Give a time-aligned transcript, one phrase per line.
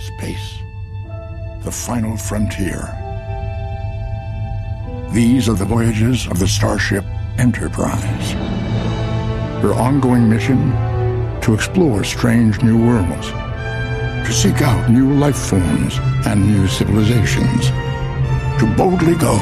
[0.00, 0.58] space,
[1.62, 2.96] the final frontier.
[5.12, 7.04] These are the voyages of the Starship
[7.38, 8.30] Enterprise.
[9.62, 10.70] Her ongoing mission
[11.42, 17.68] to explore strange new worlds, to seek out new life forms and new civilizations,
[18.58, 19.36] to boldly go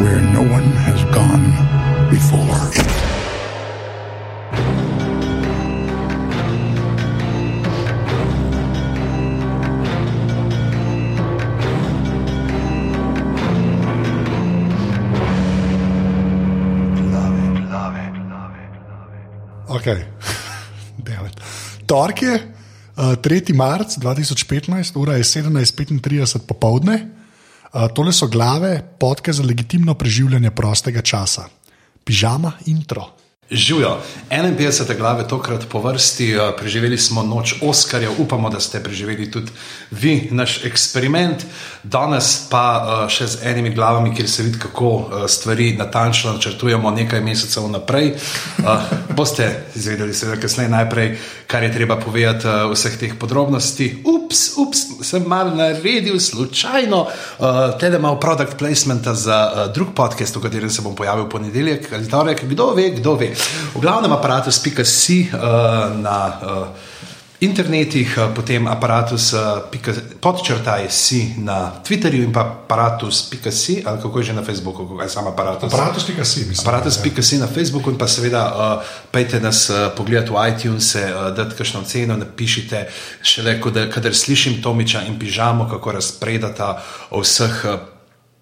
[0.00, 3.01] where no one has gone before.
[19.82, 20.06] Okay.
[21.90, 23.50] Torek je uh, 3.
[23.54, 27.10] marc 2015, ura je 17:35 popovdne.
[27.74, 31.48] Uh, tole so glave, podke za legitimno preživljanje prostega časa.
[32.04, 33.10] Pižama intro.
[33.52, 33.96] Živijo,
[34.30, 34.96] 51.
[34.96, 39.50] glave tokrat po vrsti, eh, preživeli smo noč Oskarja, upamo, da ste preživeli tudi
[39.90, 41.44] vi naš eksperiment.
[41.82, 42.64] Danes pa
[43.04, 47.68] eh, še z enimi glavami, kjer se vidi, kako eh, stvari natančno načrtujemo nekaj mesecev
[47.68, 48.14] naprej.
[49.16, 53.90] Boste izvedeli, seveda, kasneje najprej, kar je treba povedati vseh teh podrobnosti.
[54.04, 57.06] Ups, ups, sem mal naredil slučajno,
[57.80, 62.44] tede malo product placementa za drug podcast, v katerem se bom pojavil ponedeljek ali torek.
[62.48, 63.34] Kdo ve, kdo ve.
[63.74, 66.66] V glavnem aparatus.com uh, na uh,
[67.40, 69.66] internetih, uh, potem aparatus uh,
[70.20, 75.26] podčrtaj si na Twitterju in pa aparatus.com ali kako je že na Facebooku, kaj sam
[75.26, 75.72] aparatus.
[75.72, 76.54] Aparatus.com, mislim.
[76.62, 77.38] Aparatus.com ja.
[77.42, 78.54] na Facebooku in pa seveda uh,
[79.10, 82.86] pejte nas uh, pogledati v iTunes, uh, dati kakšno ceno, napišite
[83.22, 83.58] šele,
[83.90, 87.80] kadar slišim Tomiča in pižamo, kako razpredata o vseh uh,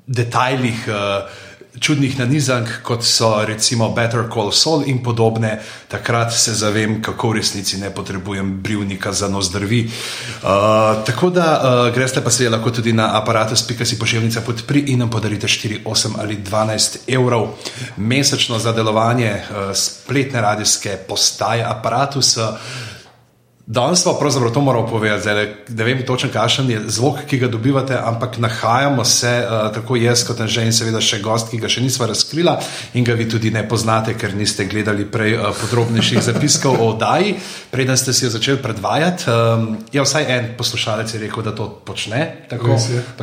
[0.06, 0.84] detajlih.
[0.88, 1.48] Uh,
[1.78, 7.38] čudnih nanizank, kot so recimo Better Call Saul in podobne, takrat se zavem, kako v
[7.38, 9.84] resnici ne potrebujem brivnika za nos drvi.
[9.86, 10.50] Uh,
[11.06, 15.46] tako da uh, greste pa seveda lahko tudi na aparatus.si pošiljnica podpri in nam podarite
[15.46, 17.48] 4, 8 ali 12 evrov
[17.96, 22.58] mesečno za delovanje uh, spletne radijske postaje aparatusa.
[23.70, 27.48] Danes pa pravzaprav to moramo povedati, zdaj, da vem točno, kakšen je zvok, ki ga
[27.48, 31.68] dobivate, ampak nahajamo se, uh, tako jaz kot že in seveda še gost, ki ga
[31.70, 32.56] še nismo razkrila
[32.98, 37.36] in ga vi tudi ne poznate, ker niste gledali prej uh, podrobnejših zapiskov o oddaji,
[37.70, 39.30] preden ste si jo začeli predvajati.
[39.30, 42.26] Um, ja, vsaj en poslušalec je rekel, da to počne.
[42.50, 42.74] Tako,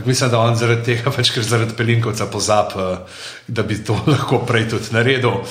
[0.05, 4.45] mislim, da on zaradi tega, pač, ker zaradi pelinkovca pozab, uh, da bi to lahko
[4.47, 5.43] prej tudi naredil.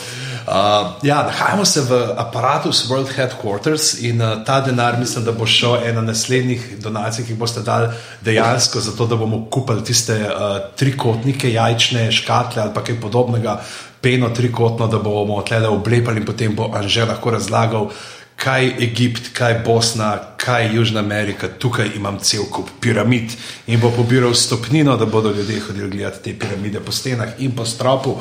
[0.46, 5.46] Uh, ja, nahajamo se v aparatu World Headquarters in uh, ta denar, mislim, da bo
[5.46, 7.88] šel ena naslednjih donacij, ki boste dali
[8.20, 13.60] dejansko za to, da bomo kupili tiste uh, trikotnike, jajčne škatle ali kaj podobnega,
[14.00, 17.90] peno trikotno, da bomo tle oblepali in potem bo Anžel lahko razlagal
[18.36, 23.32] kaj Egipt, kaj Bosna, kaj Južna Amerika, tukaj imam cel kup piramid
[23.66, 27.64] in bo pobiral stopnino, da bodo ljudje hodili gledati te piramide po stenah in po
[27.64, 28.10] stropu.
[28.10, 28.20] Uh,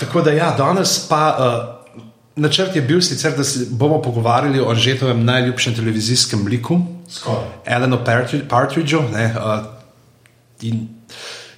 [0.00, 1.36] tako da ja, danes pa.
[1.38, 1.73] Uh,
[2.36, 6.80] Načrt je bil sicer, da se bomo pogovarjali o Žetovem najljubšem televizijskem liku,
[7.64, 8.04] Eleno
[8.48, 9.00] Partridgeu.
[9.00, 9.64] Uh,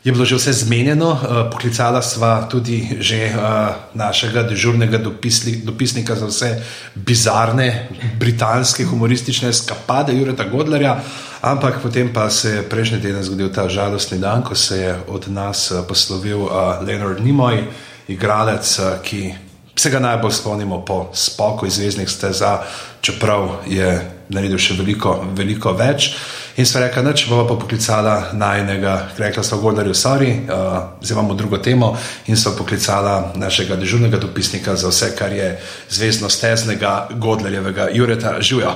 [0.05, 1.19] je bilo že vse zmenjeno, uh,
[1.53, 6.63] poklicala sva tudi že uh, našega dežurnega dopisli, dopisnika za vse
[6.95, 7.89] bizarne
[8.21, 11.01] britanske humoristične skapade, Jureta Godlerja,
[11.41, 15.29] ampak potem pa se je prejšnji teden zgodil ta žalostni dan, ko se je od
[15.29, 17.65] nas poslovil uh, Leonard Nimoy,
[18.09, 19.46] igralec, uh, ki
[19.79, 22.63] se ga najbolj spomnimo po spokoju zvezdnih steza,
[23.01, 26.11] čeprav je naredil še veliko, veliko več.
[26.57, 31.15] In so rekli, da če bomo pa poklicala najnega, rekla so Gordarju Sari, uh, zdaj
[31.15, 31.93] imamo drugo temo
[32.33, 35.53] in so poklicala našega dežurnega dopisnika za vse, kar je
[35.93, 38.73] zvezdno steznega Godlerjevega Jureta Žuja.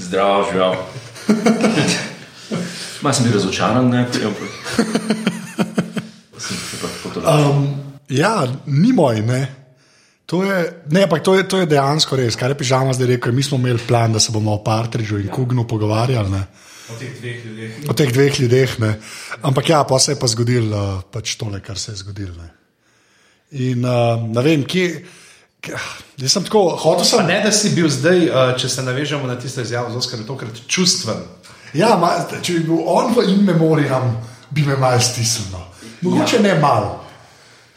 [0.00, 0.74] Zdravo, živijo.
[3.02, 4.06] Malo sem bil razočaran, ne?
[7.28, 7.64] um,
[8.08, 9.59] ja, ni moj, ne.
[10.30, 13.32] To je, ne, to, je, to je dejansko res, kar je pižama zdaj rekel.
[13.34, 15.28] Mi smo imeli plan, da se bomo o Partridžu in.
[15.28, 16.30] Kugnu pogovarjali.
[16.30, 16.44] Ne.
[16.90, 17.80] O teh dveh ljudeh.
[17.90, 18.76] O teh dveh ljudeh
[19.42, 22.34] Ampak ja, pa se je pa zgodilo uh, pač tole, kar se je zgodilo.
[22.38, 22.50] Ne.
[23.50, 25.02] In uh, ne vem, kje.
[26.16, 27.04] Jaz sem tako hotel.
[27.04, 27.26] Sem...
[27.26, 30.62] Ne, da si bil zdaj, uh, če se navežemo na tisto izjavo, zelo skrbno, tokrat
[30.70, 31.26] čustven.
[31.74, 34.14] Ja, ma, če bi bil on v in memorijam,
[34.54, 35.58] bi me malo stisnil.
[36.06, 36.46] Mogoče ja.
[36.46, 37.09] ne malo.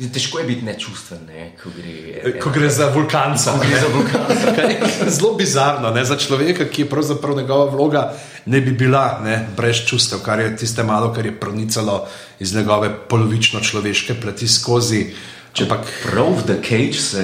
[0.10, 1.52] Težko je biti nečustven, ne?
[1.64, 3.54] ko, gre, eh, ko gre za vulkanca.
[5.16, 6.06] Zelo bizarno ne?
[6.06, 8.14] za človeka, ki je pravzaprav njegova vloga,
[8.46, 9.48] ne bi bila ne?
[9.58, 12.08] brez čustev, kar je tiste malo, kar je pronicalo
[12.40, 15.06] iz njegove polovično človeške plati skozi.
[15.54, 17.24] Če pa prav v The Cage se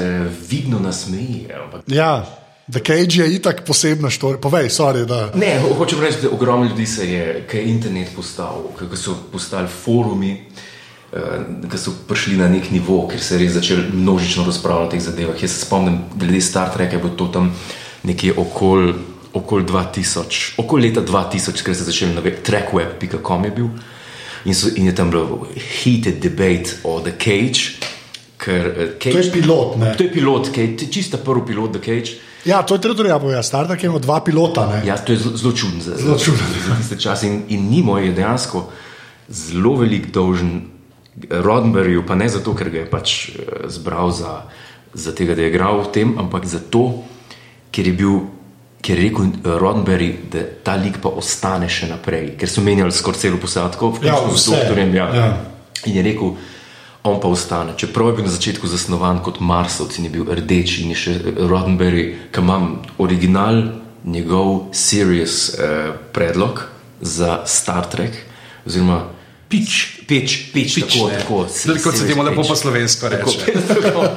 [0.49, 1.47] vidno nasmeji.
[1.87, 2.25] Ja,
[2.71, 4.37] The Cage je itak posebna štorija.
[4.37, 5.31] Povej, sorry, da.
[5.33, 9.15] Ne, ho- hočem reči, da ogromno ljudi se je, ki je internet postal, ki so
[9.31, 10.45] postali forumi,
[11.71, 15.01] ki so prišli na nek nivo, ker se je res začel množično razpravljati o teh
[15.01, 15.41] zadevah.
[15.41, 17.53] Jaz se spomnim, glede Star Treka je bilo to tam
[18.03, 18.93] nekje okoli
[19.33, 23.69] okol 2000, okoli leta 2000, ker se je začel na web, trackweb.com je bil.
[24.45, 27.77] In, so, in je tam bilo heated debate o The Cage.
[28.39, 29.93] Ker, eh, Cage To je pilot, ne?
[29.97, 32.17] To je pilot, Cage, je čista prvi pilot The Cage.
[32.45, 33.47] Ja, to je treba povedati.
[33.47, 34.65] Star Trek je imel dva pilota.
[34.65, 34.87] Ne?
[34.87, 37.27] Ja, to je zelo, zelo čudno za, Zelo za, čudno, za tiste čase.
[37.27, 38.69] In, in Nimo je dejansko
[39.29, 40.78] zelo velik dolžen
[41.29, 43.33] Roddenberryju, pa ne zato, ker ga je pač eh,
[43.67, 44.47] zbral za,
[44.93, 47.03] za tega, da je igral v tem, ampak zato,
[47.71, 48.19] ker je bil.
[48.79, 52.95] Ker je rekel eh, Roddenberry, da ta lik pa ostane še naprej, ker so menjali
[52.95, 54.51] skoraj celo posadko, Ja, vključno z vse.
[54.55, 54.95] doktorjem.
[54.95, 55.07] Ja.
[55.11, 55.27] Ja.
[55.85, 56.31] In je rekel,
[57.03, 57.75] on pa ostane.
[57.75, 61.13] Čeprav je bil na začetku zasnovan kot Marsovc in je bil rdeč in je še
[61.43, 63.75] Roddenberry, ki imam original,
[64.07, 66.63] njegov serious eh, predlog
[67.03, 68.15] za Star Trek,
[68.63, 69.11] oziroma
[70.09, 71.19] Peč, peč, peč, tako, ne.
[71.21, 71.43] tako.
[71.65, 73.53] Tudi kot se temu lepo po slovensko Tako, reče.
[73.83, 74.07] tako.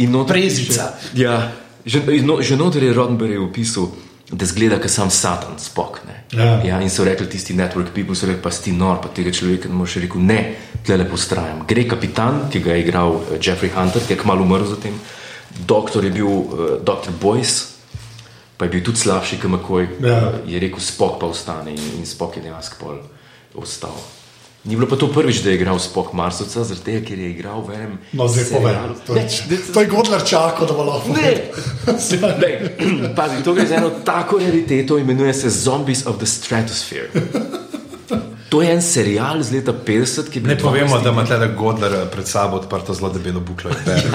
[0.00, 0.94] In noter Prezica.
[1.14, 1.52] Ja,
[1.84, 3.92] že, no, že noter je Roddenberry opisal,
[4.32, 6.00] da zgleda, kot sam Satan, spok.
[6.32, 6.64] Ja.
[6.64, 9.30] Ja, in so rekli tisti network people, so rekli, pa si ti nor, pa tega
[9.30, 10.40] človeka ne moreš reči, ne,
[10.82, 11.62] tle lepo strajam.
[11.68, 14.96] Gre kapitan, ki ga je igral eh, Jeffrey Hunter, ki je kmalo umrl zatem,
[15.68, 16.48] doktor je bil uh,
[16.82, 17.12] dr.
[17.20, 17.76] Boyce,
[18.56, 19.86] pa je bil tudi slabši, kot McCoy.
[20.02, 20.32] Ja.
[20.48, 22.96] Je rekel, spok pa ostane in, in spok je dejansko
[23.60, 23.94] ostal.
[24.64, 27.60] Ni bilo pa to prvič, da je igral spok Marsovca, zaradi tega, ker je igral
[27.60, 28.74] v enem No, zdaj povej.
[29.06, 31.12] To Ne, je, to je Godler čakal, da bo lahko.
[31.12, 31.52] Ne,
[32.40, 32.54] Lej,
[33.16, 37.08] pazi, to gre za eno tako rariteto, imenuje se Zombies of the Stratosphere.
[38.48, 41.24] To je en serial iz leta 50, ki je bil Ne povemo, 12 da ima
[41.24, 43.70] tle Godler eh, pred sabo odprto zelo debelo buklo.
[43.84, 44.02] bere.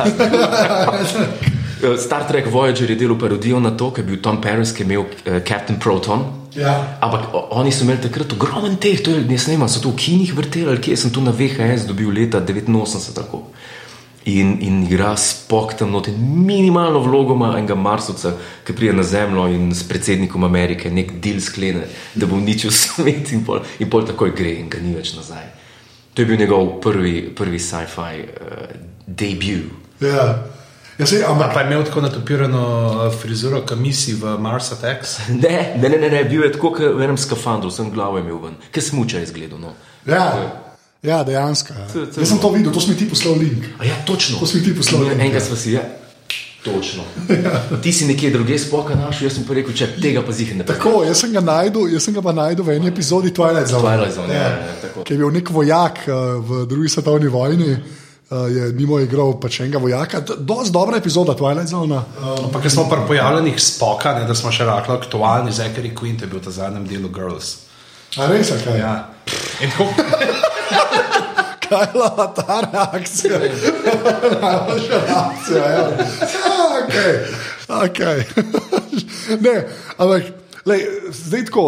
[1.83, 4.83] Eh, Star Trek Voyager je delal parodijo na to, ker je bil Tom Paris, ki
[4.83, 6.25] je imel uh, Captain Proton.
[6.55, 6.97] Ja.
[7.01, 10.33] Ampak oni so imeli takrat ogromen teh, to je, ne snema, so to v kinih
[10.33, 13.13] vrteli, ali kje sem to na VHS dobil leta 89.
[13.15, 13.43] Tako.
[14.29, 18.33] In, in igra spok tam noti, minimalno vlogo ima enega Marsovca,
[18.65, 23.31] ki pride na Zemljo in s predsednikom Amerike nek del sklene, da bo uničil svet
[23.33, 25.47] in pol, in pol takoj gre in ga ni več nazaj.
[26.13, 28.71] To je bil njegov prvi, prvi sci-fi uh,
[29.07, 30.01] debut.
[30.01, 30.58] Ja.
[30.99, 32.63] Ja, sej, ampak Pa je imel tako natopirano
[33.07, 35.17] eh, frizuro, kot misi v Mars Attacks.
[35.43, 38.41] Ne, ne, ne, ne, ne bil je tako, kot v enem skafandru, sem glavo imel
[38.43, 39.61] ven, ki smuča izgledal.
[39.63, 39.71] No.
[40.05, 40.25] Ja,
[41.01, 41.73] ja dejansko.
[41.73, 41.87] Ja.
[42.19, 43.71] Jaz sem to videl, to si mi ti poslal link.
[43.79, 44.41] A ja, točno.
[44.43, 45.07] To si mi ti poslal.
[45.07, 45.47] Ja, link, Enkrat ja.
[45.47, 45.87] smo si, ja.
[46.63, 47.03] Točno.
[47.83, 50.65] Ti si nekje druge spoka našel, jaz sem pa rekel, če tega pa zih ne
[50.67, 53.85] Tako, jaz sem ga najdel, jaz sem ga pa najdel v eni epizodi Twilight Zone.
[53.87, 55.05] Twilight Zone, ja, ja, tako.
[55.07, 57.77] Ki je bil nek vojak uh, v drugi svetovni vojni,
[58.29, 60.21] je Nimo igral pač enega vojaka.
[60.37, 61.95] Dosti dobra epizoda Twilight Zone.
[61.95, 66.21] Uh, Ampak ker smo pri pojavljenih spoka, ne, da smo še rahlo aktualni, Zachary Quint
[66.21, 67.55] je bil ta zadnjem delu Girls.
[68.17, 68.77] a res, kaj?
[68.79, 69.09] Ja.
[69.63, 69.93] In tako,
[71.69, 73.39] Kaj je bila ta reakcija?
[74.41, 75.65] Najboljša reakcija.
[75.69, 75.83] Ja.
[76.33, 77.13] Ja, okay.
[77.67, 78.23] Okay.
[79.41, 79.67] ne,
[79.97, 80.38] ampak.
[80.65, 81.63] Lej, zdaj tako,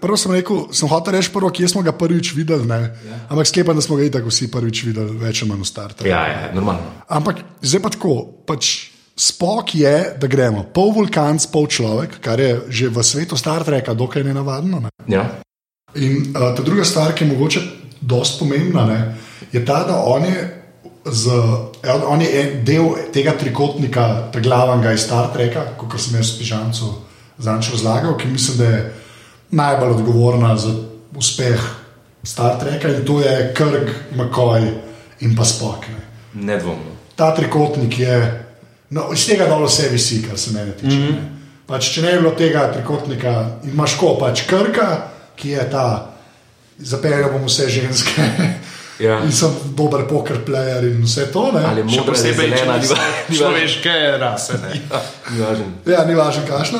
[0.00, 2.92] prvo sem rekel, sem hotel reči prvo, kje smo ga prvič videli, ne?
[3.28, 6.06] ampak sklepam, da smo ga itak vsi prvič videli, več ali manj v startu.
[6.06, 7.02] Ja, ja, normalno.
[7.08, 8.14] Ampak zdaj pa tako,
[8.46, 13.66] pač spok je, da gremo pol vulkan, pol človek, kar je že v svetu Star
[13.66, 14.86] Treka dokaj nenavadno.
[14.86, 14.94] Ne?
[15.10, 15.26] Ja.
[15.98, 17.64] In uh, ta druga stvar, ki je mogoče
[18.00, 18.98] dosti pomembna, ne,
[19.50, 20.38] je ta, da on je,
[21.10, 21.34] z,
[21.82, 26.38] ja, on je del tega trikotnika, tega glavnega iz Star Treka, kot sem jaz s
[26.38, 27.07] pižamcem
[27.38, 28.94] zadnjič razlagal, ki mislim, da je
[29.50, 30.74] najbolj odgovorna za
[31.16, 31.60] uspeh
[32.22, 34.72] Star Treka in to je Krg, McCoy
[35.20, 35.86] in pa Spock.
[35.88, 36.02] Ne.
[36.34, 36.96] Nedvomno.
[37.16, 38.44] Ta trikotnik je,
[38.90, 40.96] no, iz tega dol vse visi, kar se mene tiče.
[40.96, 41.36] Mm -hmm.
[41.66, 45.02] pač, če ne bi bilo tega trikotnika, imaš ko pač krka,
[45.36, 46.10] ki je ta,
[46.78, 48.22] zapeljal bom vse ženske.
[48.98, 49.20] Ja.
[49.24, 51.52] In sem dober poker player in vse to.
[51.52, 51.62] Ne?
[51.64, 53.36] Ali je še ali posebej, če ni niso va- ni važno.
[53.38, 54.52] človeške rase.
[54.62, 54.80] Ne.
[55.86, 56.78] Ja, ni važno, kašna.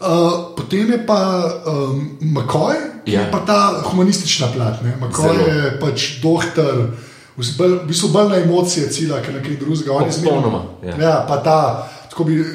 [0.00, 1.20] Uh, potem je pa
[1.66, 3.20] um, McCoy, ki ja.
[3.20, 3.26] Ja.
[3.26, 4.82] je pa ta humanistična plat.
[4.84, 4.92] ne.
[5.00, 5.46] McCoy Zelo.
[5.48, 6.90] je pač doktor,
[7.36, 9.92] v bistvu bolj na emocije cilja, ker nekaj drugega.
[9.92, 10.94] On je zmeraj- Popolnoma, ja.
[11.00, 12.46] ja, pa ta, tako bi, uh,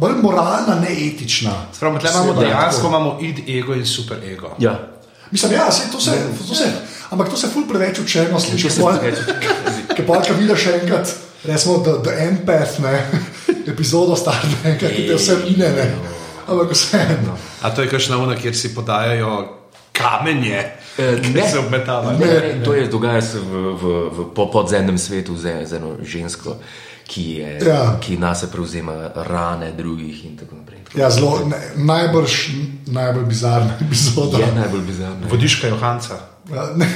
[0.00, 1.52] bolj moralna, neetična.
[1.72, 2.40] Spravo, tle imamo Oseba.
[2.44, 4.52] dejansko imamo id ego in super ego.
[4.58, 4.78] Ja.
[5.30, 6.10] Mislim, ja, sej, to se,
[6.48, 6.64] to se,
[7.10, 8.70] ampak to se ful preveč učeno sliši.
[8.70, 8.82] Se
[9.96, 11.14] Ker pa, če vidiš enkrat,
[11.44, 13.06] recimo, The, the Empath, ne,
[13.72, 16.13] epizodo starega, ki te vse mine, ne.
[16.46, 17.34] Ampak vseeno.
[17.62, 19.48] A to je kakšna una, kjer si podajajo
[19.92, 20.64] kamenje,
[20.96, 21.42] Eh, ne.
[21.42, 22.18] se obmetavajo.
[22.18, 25.96] Ne, ne, to je dogaja se v, v, v po- podzemnem svetu z, z eno
[26.00, 26.56] žensko,
[27.04, 27.96] ki, je, Ja.
[28.00, 30.78] ki nas prevzema rane drugih in tako naprej.
[30.94, 32.32] Ja, zelo, ne, najbrž
[32.86, 34.38] najbolj bizarna epizoda.
[34.38, 35.26] Je najbolj bizarno.
[35.26, 36.14] Vodiška Johanca.
[36.46, 36.86] Ja, Ne,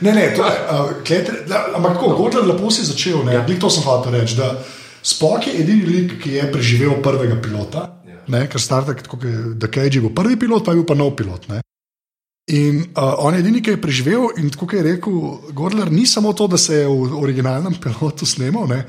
[0.00, 3.24] ne, ne to je, uh, kletre, da, ampak tako, Gordon, lepo si začel.
[3.24, 3.44] Ne, ja.
[3.60, 4.36] To sem hotel reči.
[4.36, 4.54] da
[5.02, 7.93] Spock je edini lik, ki je preživel prvega pilota.
[8.32, 10.86] Ne, ker Star Trek, tako kot je Cage, je bil prvi pilot, pa je bil
[10.88, 11.48] pa nov pilot.
[11.52, 11.60] Ne.
[12.54, 15.20] In uh, on je edini, ki je preživel, in tako je rekel
[15.56, 18.68] Gordler, ni samo to, da se je v originalnem pilotu snemal.
[18.68, 18.84] Ne.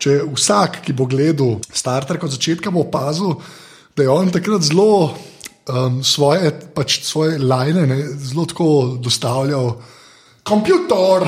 [0.00, 3.34] Če vsak, ki bo gledal Star Trek od začetka, bo opazil,
[3.96, 8.68] da je on takrat zelo um, svoje, pač svoje lajne ne, zelo tako
[9.02, 9.74] dostavljal.
[10.46, 11.26] Komputer!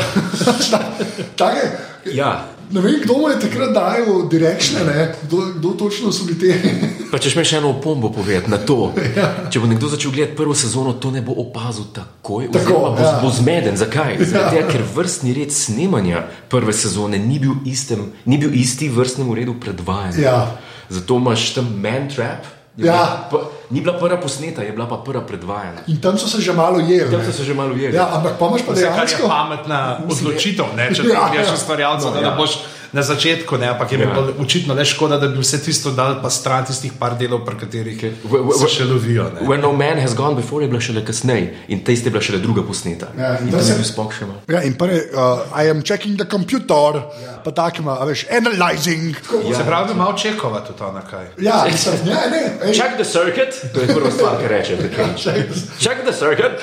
[1.40, 1.66] Take,
[2.10, 6.38] Ja, ne vem, kdo mu je takrat dajal direkšne, ne, kdo, kdo točno so bili
[6.38, 7.01] te.
[7.12, 8.88] Pa če še eno opombo povedati na to,
[9.18, 9.26] Ja.
[9.46, 13.02] če bo nekdo začel gledati prvo sezono, to ne bo opazil takoj, Tako, oziroma bo,
[13.02, 13.12] ja.
[13.20, 13.76] bo zmeden.
[13.76, 14.16] Zakaj?
[14.24, 19.34] Zaradi tega, ker vrstni red snemanja prve sezone ni bil, istem, ni bil isti vrstnemu
[19.34, 20.16] redu predvajanja.
[20.18, 20.56] Ja.
[20.88, 22.48] Zato imaš tam Man Trap.
[22.80, 23.28] Ja.
[23.28, 25.80] pa- Ni bila prva posneta, je bila pa prva predvajana.
[25.86, 27.08] In tam so se že malo jeli.
[27.10, 27.26] Tam ne.
[27.26, 27.96] so se že malo jedli.
[27.96, 29.28] Ja, ampak pa imaš pa je dejansko.
[29.28, 30.90] pametna odločitev, ne?
[30.90, 31.54] če Ja, ti greš ja.
[31.54, 32.30] ustvarjalca, No, da ja.
[32.30, 32.58] ne boš
[32.92, 33.68] na začetku, ne?
[33.68, 34.10] ampak je mi Ja.
[34.10, 37.56] bilo očitno le škoda, da bi vse tisto dal pa stran tistih par delov, pri
[37.56, 39.24] katerih W- w- se še lovijo.
[39.32, 39.40] ne.
[39.42, 42.38] Where no man has gone before je bila šele kasneje in tiste je bila šele
[42.38, 43.08] druga posneta.
[43.16, 44.40] Ja, in tam se- je bil spok še malo.
[44.46, 45.22] Ja, in prvi, uh,
[45.56, 47.40] I am checking the computer, ja.
[47.40, 49.16] pa tako ima, a veš, analyzing.
[49.50, 51.26] Se pravi, da malo čekova tudi ona kaj.
[51.40, 54.76] Ja, mislim, ja, ne, ej, Check the circuit, to je prva stvar, ki reče.
[54.76, 55.54] The Cage.
[55.78, 56.58] Check the circuit.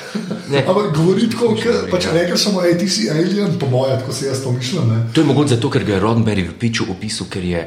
[0.50, 0.64] Ne.
[0.68, 4.26] Ampak govori tako, kot pač rekel sem, ej, ti si alien, po mojem, tako si
[4.26, 4.88] jaz to mišljam.
[4.88, 4.98] Ne?
[5.14, 7.62] To je mogoče zato, ker ga je Roddenberry v piču opisal, ker je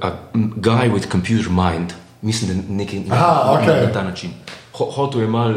[0.00, 0.08] a
[0.56, 1.92] guy with computer mind.
[2.22, 3.86] Mislim, da nekaj Aha, okej.
[3.86, 4.30] na ta način.
[4.72, 5.54] Ho- Hotel je mal.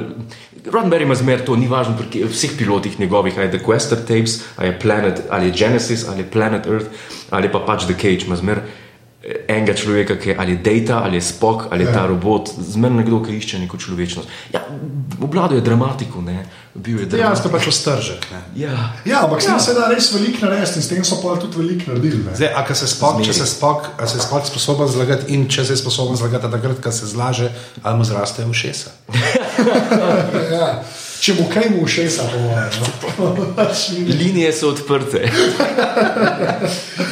[0.66, 4.40] Roddenberry ima zmer to, ni važno pri vseh pilotih njegovih, ali je The Quester Tapes,
[4.58, 6.86] ali je Planet, ali je Genesis, ali je Planet Earth,
[7.30, 8.62] ali pa pač The Cage, ima zmer
[9.48, 11.94] enega človeka, ki je ali Data, ali je Spock, ali je Ja.
[11.94, 14.28] ta robot, zmer nekdo, ki išče neko človečnost.
[14.54, 14.62] Ja,
[15.22, 17.38] obladal je dramatiko, ne, bil je Ja, dramatik.
[17.40, 18.25] ste pač ostržek.
[18.32, 18.42] ne.
[18.56, 18.94] Ja.
[19.06, 21.58] Ja, ampak s tem se da res veliko narediti in s tem so pa tudi
[21.58, 22.24] veliko naredili.
[22.25, 22.34] Ne?
[22.36, 25.74] Zdaj, a se spok, če se spok, a se spok sposoben zlagati in če se
[25.74, 27.51] je sposoben zlagati, takrat, ko se zlaže,
[27.84, 28.90] ali mu zraste ušesa.
[30.51, 30.82] Ja.
[31.22, 32.72] Če mu kaj mu všesa, po mojem.
[32.80, 33.54] no.
[33.54, 35.22] Pač ni- Linije so odprte.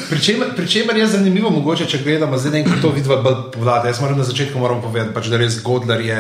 [0.09, 3.87] Pričemer, pričemer je zanimivo, mogoče, če gledamo zdaj, ne vem, kako to vidva bolj povlada.
[3.87, 6.17] Jaz moram na začetku moram povedati, pač, da res Godler je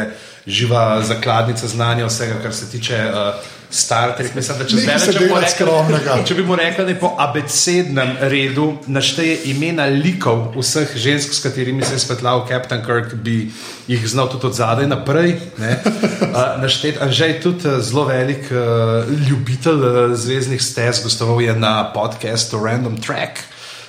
[0.47, 3.33] živa zakladnica znanja vsega, kar se tiče uh,
[3.69, 4.35] Star Trek.
[4.35, 6.15] Mislim, da če, Nekaj bi mu delati skromnega.
[6.27, 11.43] če bi mu rekli, da je po abecednem redu našteje imena likov vseh žensk, s
[11.45, 13.51] katerimi se je svetlal Captain Kirk, bi
[13.87, 15.37] jih znal tudi od zadaj naprej.
[15.57, 15.77] ne.
[16.29, 21.55] Uh, naštet, Anžej je tudi uh, zelo velik uh, ljubitelj uh, zvezdnih stez, gostoval je
[21.55, 23.41] na podkastu Random Track.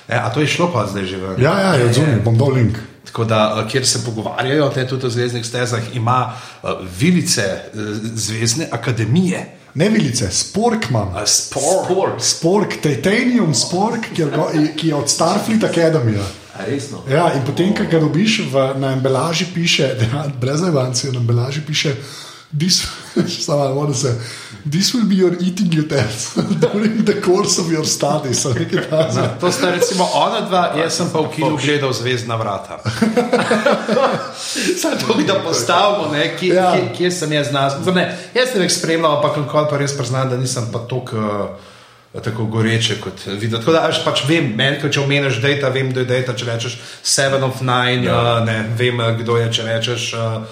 [0.09, 1.37] E, a to je šlo pa zdaj že v.
[1.39, 2.81] Ja, ja, je odzunil, bom dal link.
[3.05, 7.79] Tako da, eh, kjer se pogovarjajo te tudi o zvezdnih stezah, ima uh, vilice uh,
[8.13, 9.57] Zvezdne akademije.
[9.73, 11.07] Ne vilice, spork imam.
[11.07, 11.85] Uh, sport.
[11.85, 12.23] Sport.
[12.23, 14.05] Spork, titanium spork,
[14.35, 16.17] go, ki je od Starfleet Academy.
[16.59, 17.03] A resno?
[17.09, 21.61] Ja, in potem, ko ga dobiš, v, na embalaži piše, da, brez evancije, na embalaži
[21.67, 21.95] piše,
[22.57, 22.83] this,
[23.45, 24.19] samo malo se,
[24.65, 28.43] this will be your eating utensil during the course of your studies.
[28.45, 29.39] takega.
[29.39, 32.79] To sta recimo ona dva, jaz sem pa v kinu gledal Zvezdna vrata.
[34.77, 36.71] Zdaj to bi da postavimo, ne, kje, Ja.
[36.71, 37.71] kje, kje sem jaz znal.
[37.95, 41.57] Ne, jaz sem jih spremljal, ampak nikoli pa res priznam, da nisem pa tako.
[42.11, 43.55] Tako goreče kot videti.
[43.55, 46.43] Tako da až pač vem, meni, ko če omeniš data, vem, kdo je data, če
[46.49, 46.73] rečeš
[47.07, 48.17] Seven of Nine, ja.
[48.19, 50.09] uh, ne vem, eh, kdo je, če rečeš.
[50.19, 50.43] Uh,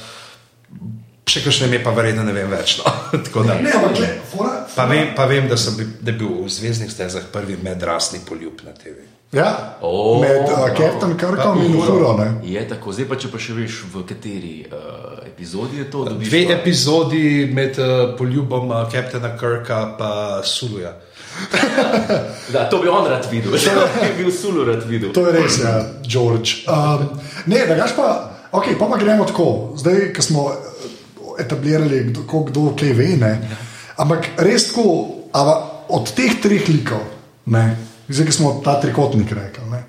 [1.29, 2.79] še kakšne ime pa verjetno ne vem več.
[2.81, 2.91] No.
[3.25, 3.59] Tako da.
[3.61, 6.91] Ne, ampak, gled, fora, Pa vem, pa vem da, sem bil, da bil v Zvezdnih
[6.91, 9.01] stezah prvi medrasni poljub na TV.
[9.35, 9.49] ja,
[9.81, 11.75] O, med uh, Captain Kirkom in
[12.17, 12.27] ne.
[12.47, 16.05] Je tako, zdaj pa če pa še veš, v kateri uh, epizodi je to.
[16.07, 20.09] dobiš Dve pa- epizodi med uh, poljubom uh, Kaptana Kirka in
[20.45, 20.95] Suluja.
[22.53, 25.11] Da, to bi on rad videl, to bi bil sulu rad videl.
[25.13, 26.63] To je res, ja, George.
[26.65, 28.07] Um, ne, da gaš pa,
[28.51, 29.75] ok, pa, pa gremo tako.
[29.77, 30.47] Zdaj, ko smo
[31.39, 33.33] etablirali, kdo, ko- kdo kaj ve, ne.
[33.97, 34.85] Ampak res tako,
[35.89, 37.01] od teh treh likov,
[37.45, 37.77] ne,
[38.09, 39.83] zdaj, smo ta trikotnik rekli, ne.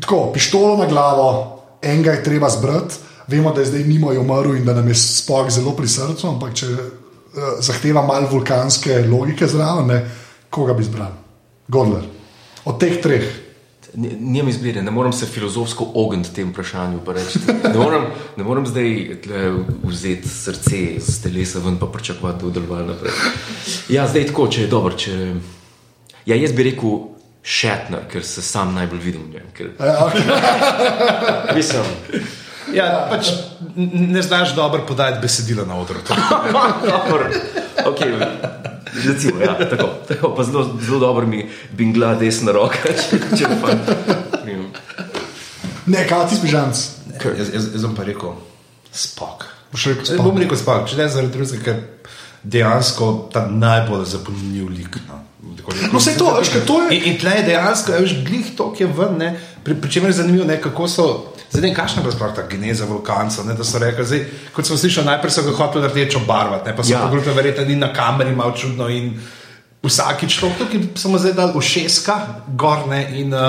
[0.00, 1.28] Tako, pištolo na glavo,
[1.82, 2.94] enega je treba zbrati,
[3.28, 6.28] vemo, da je zdaj Nimo je umrl in da nam je spok zelo pri srcu,
[6.28, 6.80] ampak če uh,
[7.60, 9.98] zahteva malo vulkanske logike zraven, ne,
[10.50, 11.12] koga bi zbral?
[11.68, 12.04] Godler.
[12.64, 13.45] Od teh treh.
[13.96, 17.00] Nijem izbire, ne morem se filozofsko ogniti tem vprašanju.
[17.64, 19.16] Ne morem, ne morem zdaj
[19.82, 23.12] vzeti srce z telesa ven in pričakovati, da bo delovalo naprej.
[23.88, 24.96] Ja, zdaj tako, če je dobro.
[24.96, 25.34] Če...
[26.26, 26.98] Ja, jaz bi rekel
[27.46, 29.52] Shatner, ker se sam najbolj vidim v njem.
[29.54, 31.54] Ker, Ja, okay.
[31.56, 31.84] mislim,
[32.74, 33.30] Ja, pač
[33.76, 35.98] ne znaš dobro podajati besedila na odru.
[36.90, 37.30] Dobro,
[37.86, 38.26] okay,
[39.04, 43.74] recimo, ja, tako, tako, pa zelo, zelo dobro mi bingla desna roka, če, če pa.
[45.86, 46.80] Ne, kaj ti pižamc?
[47.16, 48.34] Jaz, jaz, jaz bom pa rekel,
[48.92, 49.46] spok.
[49.72, 50.24] Rekel Jaz Spock.
[50.24, 51.76] bom rekel spok, če ne zaradi drugega, ker
[52.44, 54.98] dejansko ta najbolj zapomnljiv lik.
[55.06, 55.22] No.
[55.92, 58.84] No, saj to, veš, to je- In, in tle je dejansko, veš, glih to, ki
[58.84, 59.28] je ven, ne,
[59.64, 61.06] pri, pri čemer je zanimivo, ne, kako so.
[61.56, 63.46] Zdaj, ne vem, kakšna je bila sploh ta geneza vulkancev.
[63.46, 64.20] ne, Da so rekli, zdaj,
[64.52, 67.00] kot smo slišali, najprej so ga hoteli rdečo barvati, ne, pa so Ja.
[67.00, 68.88] pogledali, verjetno ni na kameri malo čudno.
[68.88, 69.16] In
[69.82, 72.14] vsakič to, ki smo zdaj dali ušeska,
[72.48, 73.40] gorne in uh,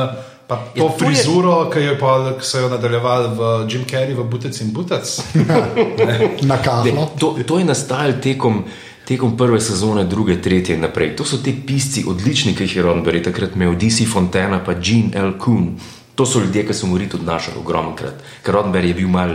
[0.47, 4.13] pa to Ja, to je- frizuro, ki, jo pa, so jo nadaljevali v Jim Carrey,
[4.13, 5.03] v Butec in Butec.
[6.41, 7.09] na Ne, kahlo.
[7.13, 8.63] to, to je nastajalo tekom,
[9.03, 11.15] tekom prve sezone, druge, tretje in naprej.
[11.15, 15.11] To so ti pisci, odlični, ki jih je Roddenberry takrat imel, DC Fontana, pa Gene
[15.13, 15.35] L.
[15.35, 15.75] Kuhn.
[16.17, 19.33] To so ljudje, ki so morali tudi našli ogromno krat, ker Roddenberry je bil mal.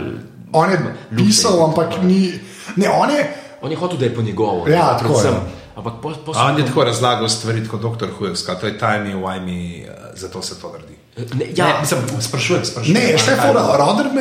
[0.53, 0.79] On je
[1.17, 2.33] pisal, ampak ni.
[2.77, 3.23] Ne, on je.
[3.63, 4.67] On je hotel, da je po njegovo.
[4.69, 5.31] Ja, tako je.
[5.77, 8.11] Ampak po, po, A on je tako razlagal stvari kot dr.
[8.19, 11.02] Hujevska, to je why me, uh, zato se to naredi.
[11.13, 12.95] Ne, ja, Ne, mislim, sprašujem, sprašujem.
[12.95, 13.63] Ne, še fora,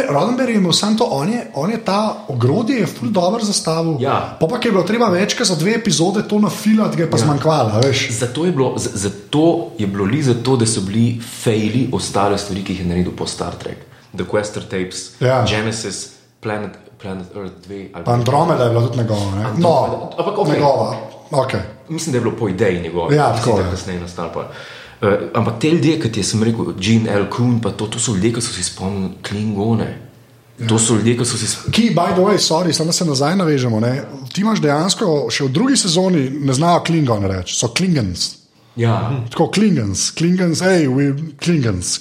[0.10, 3.96] Roddenberry je imel samo to, on je, on je ta ogrodje je ful dobro zastavil.
[4.00, 4.36] Ja.
[4.36, 7.24] Pa pa je bilo treba večkrat za dve epizode to nafilati, ga je pa ja.
[7.24, 8.10] zmanjkvalo, veš.
[8.12, 9.44] Zato je bilo, zato
[9.78, 11.06] je bilo li zato, da so bili
[11.36, 13.78] faili ostale stvari, ki jih je naredil po Star Trek.
[14.12, 15.46] The Quester Tapes, Ja.
[15.46, 16.10] Genesis,
[16.42, 17.88] Planet, Planet Earth 2.
[17.94, 19.32] ali Pa Andromeda je bila tudi njegova.
[19.32, 19.44] Ne?
[19.58, 20.54] No, Andromeda, ampak okej.
[20.54, 20.96] njegova.
[21.32, 21.62] Okay.
[21.90, 23.66] Mislim, da je bilo po ideji njegove, Ja, tako da je.
[23.66, 24.30] je kasneje nastalo.
[24.34, 24.40] pa.
[24.40, 24.46] Uh,
[25.34, 27.28] ampak te ljudje, kot je sem rekel, Gene L.
[27.30, 29.90] Kuhn, pa to, to so ljudje, ki so si spomnili Klingone.
[30.60, 30.68] Ja.
[30.70, 31.74] To so ljudje, ki so si spomnili.
[31.74, 33.80] Ki, by the way, sorry, samo se nazaj navežemo.
[33.82, 33.96] Ne?
[34.34, 38.28] Ti imaš dejansko še v drugi sezoni, ne znajo Klingon reči, so Klingons.
[38.80, 39.00] Ja.
[39.32, 41.10] Tako Klingons, Klingons, hej, we
[41.42, 41.98] Klingons.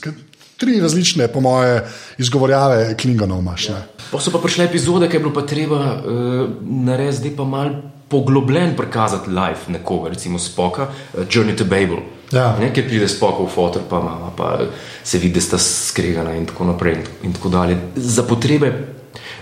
[0.61, 1.81] Tri različne, po moje,
[2.21, 3.71] izgovorjave Klingonov imaš.
[3.73, 3.81] Ja.
[4.11, 7.75] Pa so pa prišle epizode, ki je bilo pa treba uh, narediti, zdaj pa mal
[8.11, 12.05] poglobljen prikazati live nekoga, recimo Spoka, uh, Journey to Babel.
[12.33, 12.55] Ja.
[12.61, 14.59] Ne, ker pride Spokov fotor, pa mama, pa
[15.03, 17.79] se vidi, da sta skregana in tako naprej in, in tako dalje.
[17.97, 18.73] Za potrebe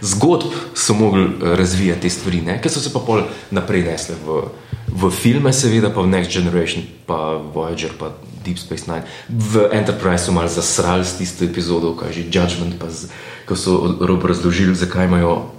[0.00, 2.56] zgodb so mogli eh, razvijati te stvari, ne?
[2.62, 4.40] ker so se pa pol naprej nesle v,
[4.88, 9.04] v filme, seveda pa v Next Generation, pa Voyager, pa Deep Space Nine.
[9.28, 13.12] V Enterprise so malo zasrali s tisto epizodo, kaj že Judgment, pa z,
[13.44, 15.57] ko so rob razložili, zakaj imajo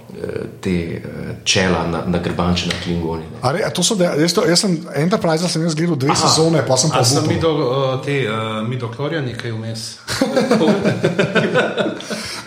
[0.60, 1.00] te eh,
[1.44, 3.24] čela na, na grbanče na Klingoni.
[3.42, 6.10] A re, a to so deja- jaz, to, jaz sem Enterprise, sem jaz gledal dve
[6.10, 6.28] Aha.
[6.28, 9.86] sezone, pa sem pa A sem do uh, te uh, midoklorijani kaj vmes?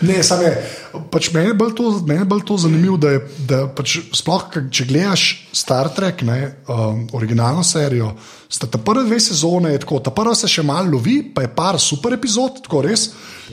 [0.04, 0.83] Ne, samo je.
[1.10, 5.24] Pač meni je bolj to, bolj to zanimivo, da, je, da pač sploh, če gledaš
[5.54, 6.38] Star Trek, ne,
[6.70, 8.12] um, originalno serijo,
[8.48, 11.52] sta ta prve dve sezone je tako, ta prva se še malo lovi, pa je
[11.54, 13.08] par super epizod, tako res.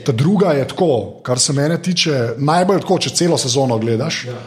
[0.06, 4.24] Ta druga je tako, kar se mene tiče, najbolj tako, če celo sezono gledaš.
[4.30, 4.40] Ja.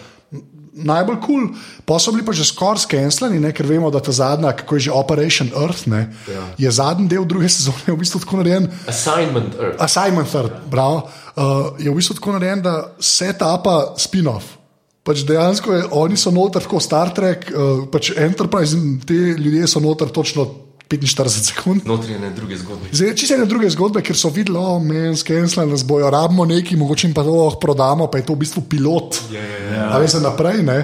[0.76, 1.84] Najbolj kul, cool.
[1.88, 4.88] pa so bili pa že skoraj skenslani, ne, ker vemo, da ta zadnja, kako je
[4.88, 6.44] že Operation Earth, ne, ja.
[6.60, 9.80] je zadnji del druge sezone v bistvu tako narejen, Assignment Earth.
[9.80, 14.60] Assignment Third, bravo, uh, je v bistvu tako narejen, da se tapa spin-off.
[15.06, 19.72] Pač dejansko je, oni so noter tako Star Trek, uh, pač Enterprise in ti ljudje
[19.72, 21.86] so noter točno 45 sekund.
[21.86, 22.90] Notri je ne druge zgodbe.
[22.92, 26.46] Zdaj, čisto ene druge zgodbe, ker so videli, da oh, je skensla, nas bojo, rabimo
[26.46, 29.22] neki, mogoče jim pa to lahko prodamo, pa je to v bistvu pilot.
[29.34, 30.20] Ja, ja, ja.
[30.22, 30.62] Naprej.
[30.64, 30.78] ne.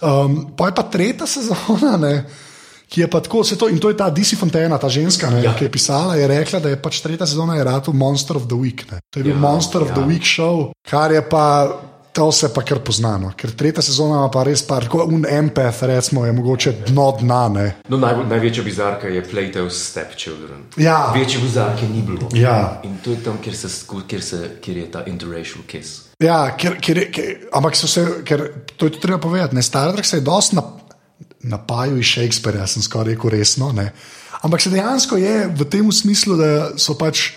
[0.00, 2.24] Um, pa je pa tretja sezona, ne,
[2.88, 5.44] ki je pa tako, se to, in to je ta DC Fontana, ta ženska, ne,
[5.44, 5.54] ja.
[5.56, 8.56] ki je pisala, je rekla, da je pač tretja sezona je ratu Monster of the
[8.56, 8.84] Week.
[8.92, 9.00] Ne.
[9.10, 10.00] To je bil ja, Monster of ja.
[10.00, 11.44] the Week show, kar je pa.
[12.12, 15.86] To se pa kar poznano, ker tretja sezona ima pa res par, kot un empath,
[15.88, 17.40] recimo, je mogoče dno dna.
[17.48, 17.64] Ne.
[17.88, 20.66] No, najbolj, največja bizarka je Plato's Stepchildren.
[20.76, 21.12] Ja.
[21.16, 22.28] Večje bizarke ni bilo.
[22.36, 22.82] Ja.
[22.84, 23.70] In to je tam, kjer, se,
[24.08, 26.02] kjer, se, kjer je ta interracial kiss.
[26.20, 28.44] Ja, ker, ker, ker, ampak se, ker
[28.76, 29.56] to je tudi treba povedati.
[29.56, 30.92] Ne, Star Trek se je dosti nap,
[31.48, 33.70] napajal iz Shakespearea, sem skoraj rekel resno.
[33.72, 33.88] Ne.
[34.44, 37.30] Ampak se dejansko je v tem smislu, da so pač.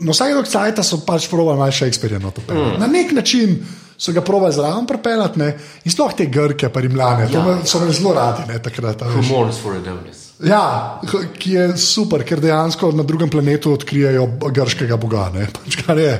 [0.00, 2.22] Na vsake dok cajta so pač provali malo Shakespearea.
[2.22, 2.78] No, mm.
[2.78, 3.58] Na nek način
[3.98, 5.48] so ga provali zraven prepeljati ne.
[5.84, 9.02] in sploh te grke, pa rimljane, ja, to me, so me zelo radi ne, takrat.
[9.02, 10.28] a mourns for Adonis?
[10.44, 15.28] Ja, h- ki je super, ker dejansko na drugem planetu odkrijejo grškega boga.
[15.34, 16.14] Ne, pač kar je.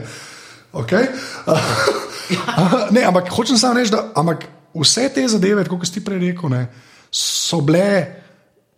[0.74, 1.06] Okay?
[2.94, 6.50] ne, ampak hočem samo reči, da ampak vse te zadeve, kot si ti prej rekel,
[6.50, 6.64] ne,
[7.14, 7.86] so bile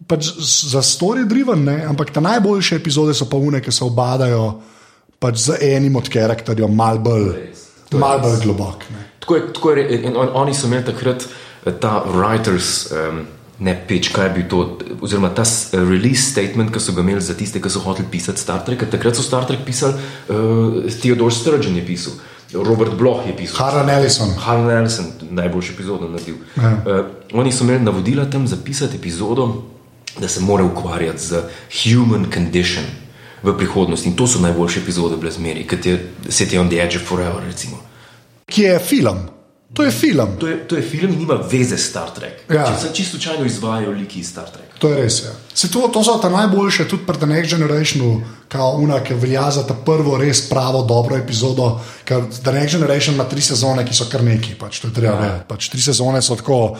[0.07, 0.29] pač
[0.71, 4.45] za story driven, ne, ampak te najboljše epizode so pa une, ki se obadajo
[5.21, 7.33] pač z enim od karakterjev, mal bolj,
[7.93, 8.85] mal bolj globok.
[8.91, 9.05] Ne.
[9.21, 11.27] Tako je, tako je, in on, oni so imeli takrat
[11.67, 13.21] eh, ta writers um,
[13.59, 14.61] ne peč, kaj je bil to,
[15.05, 18.41] oziroma ta s- release statement, ki so ga imeli za tiste, ki so hoteli pisati
[18.41, 18.87] Star Trek.
[18.91, 19.95] Takrat so Star Trek pisali,
[20.29, 22.13] uh, Theodore Sturgeon je pisal,
[22.55, 23.57] Robert Bloch je pisal.
[23.61, 24.33] Harlan Ellison.
[24.39, 26.35] Harlan Ellison, najboljši epizodo naredil.
[26.57, 26.73] Ja.
[26.73, 29.63] Uh, oni so imeli navodila tam zapisati epizodo,
[30.19, 31.43] da se mora ukvarjati z
[31.85, 32.85] human condition
[33.43, 34.09] v prihodnosti.
[34.09, 35.99] In to so najboljše epizode bile zmeri, kot je
[36.29, 37.43] City on the Edge of Forever.
[37.47, 37.81] Recimo.
[38.47, 39.29] Ki je film.
[39.73, 40.37] To je film.
[40.39, 42.43] To je, to je film, ki nima veze s Star Trek.
[42.51, 42.67] Ja.
[42.67, 44.79] Če se čisto slučajno izvajajo liki iz Star Treka.
[44.83, 45.21] To je res.
[45.23, 45.35] Ja.
[45.55, 49.51] Se to, to so ta najboljše, tudi pri The Next Generationu, kao una, ki velja
[49.51, 51.79] za ta prvo res pravo, dobro epizodo.
[52.05, 54.57] Ker The Next Generation ima tri sezone, ki so kar neki.
[54.59, 55.47] Pač, to je treba vedeti.
[55.49, 56.75] Pač, tri sezone so tako,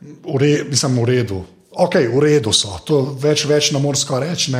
[0.00, 1.42] v re, mislim, v redu.
[1.78, 4.54] Ok, v redu so, to več, več ne skoraj reči.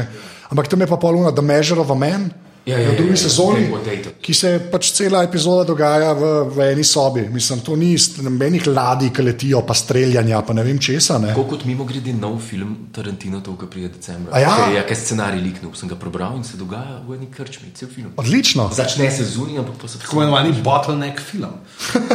[0.49, 2.31] Ampak tam je pa poluna The Measure of a Man.
[2.69, 4.13] Ja, ja, v drugi ja, ja, sezoni, Dayton.
[4.21, 7.23] ki se pač cela epizoda dogaja v, v eni sobi.
[7.33, 11.17] Mislim, to ni nobenih ladij, ki letijo, pa streljanja, pa ne vem česa.
[11.19, 11.31] Ne.
[11.33, 14.37] Tako kot mimo grede nov film Tarantino, to, ki pride decembra.
[14.37, 14.53] A ja?
[14.53, 17.89] Ker je kaj scenarij liknil, sem ga prebral in se dogaja v eni krčmi, cel
[17.89, 18.13] film.
[18.21, 18.69] Odlično.
[18.77, 21.57] Začne se zunaj, ampak pa se Tako imenovani bottleneck film.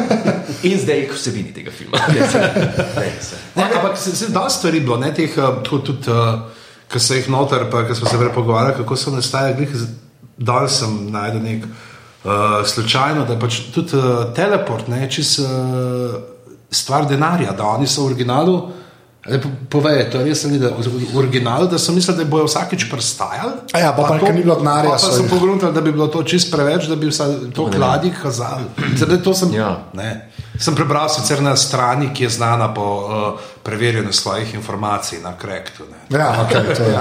[0.69, 1.98] In zdaj k vsebini tega filma.
[2.13, 6.62] Ne, se- ne, ampak se, se da stvari bilo, ne teh, uh, tako tudi, uh,
[6.93, 9.58] ki so jih noter, pa ki smo se prej pogovarjali, kako so nastajali.
[9.58, 9.88] glih
[10.38, 16.15] Danes sem najdel nek uh, slučajno, da pač tudi uh, teleport, ne čez uh,
[16.73, 18.56] stvar denarja, da oni so v originalu.
[19.25, 20.83] Le po- Povej, to je res ali da v
[21.15, 23.53] originalu, da so mislili, da bojo vsakeč prestajali.
[23.71, 25.81] A ja, pa pa, to- ker ni bilo denarja, Pa, so pa sem pogledal, da
[25.81, 28.67] bi bilo to čist preveč, da bi vsaj to kladi kazali.
[28.93, 29.69] Zdaj, to sem, Ja.
[29.93, 33.07] ne, sem prebral sicer na strani, ki je znana po uh,
[33.62, 35.83] preverjanju svojih informacij na Krektu.
[35.86, 36.19] ne.
[36.19, 36.99] Ja, okay, to je.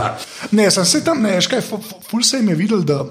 [0.53, 1.61] Ne, sem se tam, ne, škaj,
[2.03, 3.03] ful se jim je videl, da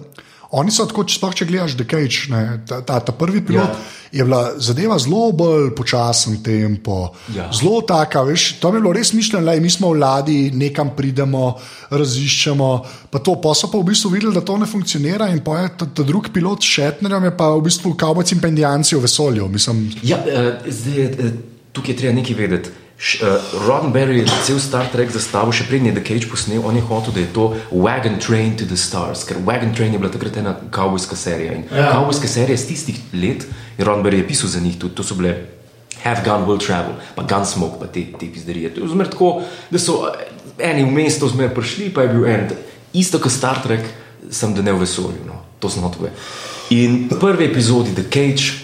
[0.51, 4.17] oni so tako, sploh če gledaš The Cage, ne, ta, ta, ta prvi pilot, ja.
[4.19, 7.45] je bila zadeva zelo bolj počasen tempo, ja.
[7.45, 7.47] Ja.
[7.55, 10.91] zelo taka, veš, to mi je bilo res mišljeno, da mi smo v ladji, nekam
[10.97, 11.53] pridemo,
[11.95, 12.69] raziščemo,
[13.13, 15.71] pa to, pa so pa v bistvu videli, da to ne funkcionira in pa je
[15.79, 19.47] ta, ta drug pilot s Shatnerjem je pa v bistvu kavbojci in pendijanci v vesolju,
[19.47, 22.80] mislim, Ja, uh, zdaj, uh, tukaj je treba nekaj vedeti.
[23.01, 26.83] Uh, Roddenberry je cel Star Trek zastavil, še prednji je The Cage posnel, on je
[26.85, 30.37] hotel, da je to Wagon Train to the Stars, ker Wagon Train je bila takrat
[30.37, 31.55] ena kavbojska serija.
[31.57, 31.87] In ja.
[31.95, 35.33] kavbojske serije z tistih let, in Roddenberry je pisal za njih tudi, to so bile
[36.05, 38.75] Have Gun Will Travel, pa Gunsmoke, pa te, te pizderije.
[38.77, 39.33] To je zmer tako,
[39.73, 40.29] da so eh,
[40.69, 42.53] eni v mesto zmer prišli, pa je bil en.
[42.93, 43.81] Isto kot Star Trek,
[44.29, 45.41] sem da ne v vesolju, no.
[45.57, 46.13] to smo tvoje.
[46.77, 48.60] In prvi epizodi The Cage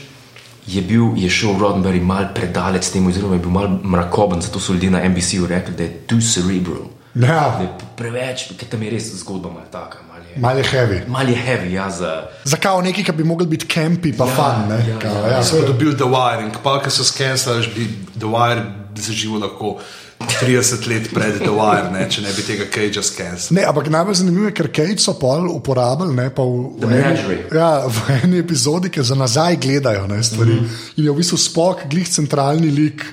[0.67, 4.73] je, bil, je šel Roddenberry mal predaleč temu, oziroma je bil mal mrakoben, zato so
[4.73, 6.89] ljudje na NBC-u rekli, da je too cerebral.
[7.15, 7.59] Ja,
[7.97, 10.99] preveč, ker tam je res zgodba mal taka, mal je, malo je heavy.
[11.07, 12.27] mal je heavy, ja, za.
[12.43, 14.81] Zakaj nekaj, ki bi mogel biti campi, pa ja, fun, ne?
[14.89, 17.87] ja, Kao, ja, ja, So dobil The Wire in pa, ki so skenirali, bi
[18.19, 19.79] The Wire zaživel lahko
[20.19, 23.57] 30 let pred The Wire, ne, če ne bi tega Cagea skenirali.
[23.57, 26.93] Ne, ampak najbolj zanimivo je, ker Kate so pol uporabili ne, pa v, The v,
[26.93, 27.43] eni, Menagerie.
[27.53, 30.57] ja, v eni epizodi, ki za nazaj gledajo ne, stvari.
[30.57, 30.97] Mm -hmm.
[30.97, 33.05] In je v bistvu spok, glih centralni lik.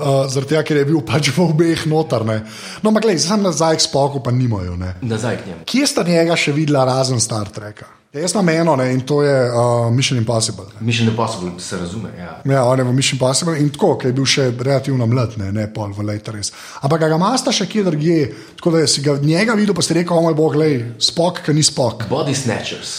[0.00, 2.24] Uh, zaradi tega, ker je bil pač v obeh notar.
[2.24, 2.40] Ne.
[2.82, 4.76] No, ampak gledaj, sam nazaj k spoku pa nimajo.
[4.76, 4.94] Ne.
[5.02, 5.60] Nazaj k njemu.
[5.64, 7.99] Kje sta njega še videla razen Star Treka?
[8.12, 10.64] Ja, jaz imam eno ne, in to je uh, Mission Impossible.
[10.80, 10.86] Ne.
[10.86, 12.08] Mission Impossible se razume.
[12.18, 12.40] Ja.
[12.52, 15.52] Ja, on je v Mission Impossible in tako, ker je bil še relativno mlad, ne,
[15.54, 16.50] ne pol v Later res.
[16.82, 18.24] Ampak ga imasta še kje drugje,
[18.58, 21.54] tako da si ga njega videl, pa si rekel, o moj bog, lej, spok, ki
[21.54, 22.08] ni spok.
[22.10, 22.96] Body Snatchers.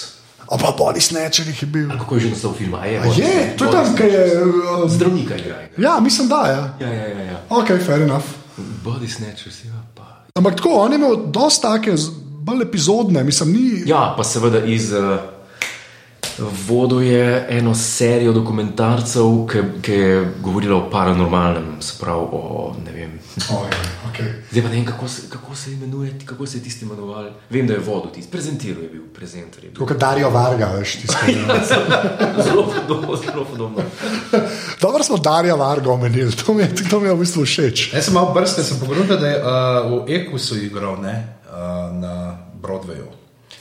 [0.48, 1.92] A pa Body Snatcherih je bil.
[1.92, 2.80] Kako je že naslov filma?
[2.80, 4.24] A je, A je, to je tam, ki je.
[4.48, 5.60] Uh, Zdravnika igra.
[5.76, 6.56] ja, mislim, da je.
[6.56, 7.28] Ja, ja, ja.
[7.36, 7.38] ja.
[7.52, 8.32] Ok, fair enough.
[8.88, 9.76] Body Snatchers, ja.
[9.92, 10.24] Pa.
[10.40, 12.00] Ampak tako, on je imel dosta take,
[12.42, 13.84] bolj epizodne, mislim, ni.
[13.86, 15.20] Ja, pa seveda iz uh,
[16.68, 22.92] vodo je eno serijo dokumentarcev, ki, ki je govorila o paranormalnem, se pravi o ne
[22.92, 23.20] vem.
[23.50, 23.78] Oh, ja,
[24.10, 24.32] okay.
[24.52, 27.30] Zdaj pa ne vem, kako se, kako se imenuje, kako se je tisti imenoval.
[27.50, 29.86] Vem, da je vodo tisti, prezentiral je bil, prezenter je bil.
[29.88, 31.38] Kot Darijo Varga, veš, tisti.
[32.48, 33.84] Zelo podobno, zelo podobno.
[34.82, 37.94] Dobro smo Darijo Varga omenili, to mi je, to mi je v bistvu všeč.
[37.94, 41.41] Jaz sem malo brste, sem pogledal, da je uh, v Ekusu igral ne,
[41.92, 43.08] na Broadwayu.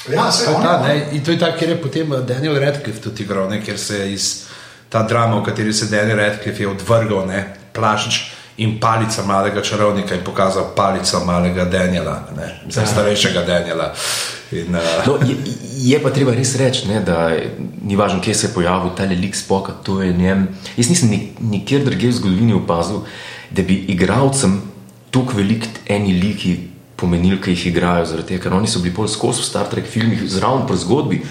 [0.09, 2.55] Ja, se To je ta, ne, in to je ta, kjer je potem uh, Daniel
[2.55, 4.45] Radcliffe tudi igral, ne, kjer se je iz
[4.89, 8.21] ta drama, v kateri se Daniel Radcliffe je odvrgal, ne, plašč
[8.57, 13.93] in palica malega čarovnika in pokazal palico malega Daniela, ne, mislim, starejšega Daniela.
[14.53, 15.37] In, uh, No, je,
[15.77, 17.31] je pa treba res reči, ne, da
[17.83, 19.73] ni važno, kje se je pojavil ta lik spoka.
[19.83, 20.49] to je njem.
[20.77, 23.01] Jaz nisem ni- nikjer drugje v zgodovini opazil,
[23.51, 24.63] da bi igralcem
[25.11, 26.70] tako velik eni liki
[27.01, 28.07] pomenili, ki jih igrajo.
[28.13, 31.23] Zaradi tega, ker oni so bili pol skozi v Star Trek filmih, zraven pri zgodbi,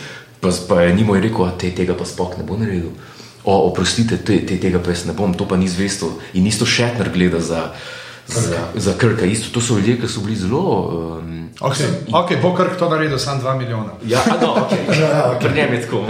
[0.41, 2.91] pa, pa je njimo je rekel, da te, tega pa spok ne bo naredil.
[3.43, 6.17] O, oprostite, te, te, tega pa jaz ne bom, to pa ni zvesto.
[6.33, 7.69] In isto Šetner gleda za,
[8.27, 9.25] za, za Krka.
[9.25, 10.65] Isto, to so ljudje, ki so bili zelo.
[11.23, 11.87] Um, Okay.
[12.07, 13.99] Ok, bo kar to naredil, sam 2 milijona.
[14.07, 14.79] ja, a no, okay.
[15.01, 16.05] Ja, Pri njem je tako.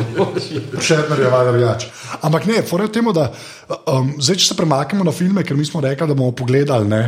[0.82, 1.88] Še vedno je valjda drugače.
[2.22, 3.32] Ampak ne, fora je v tem, da
[3.89, 7.02] um, zdaj, če se premaknemo na filme, ker mi smo rekli, da bomo pogledali ne,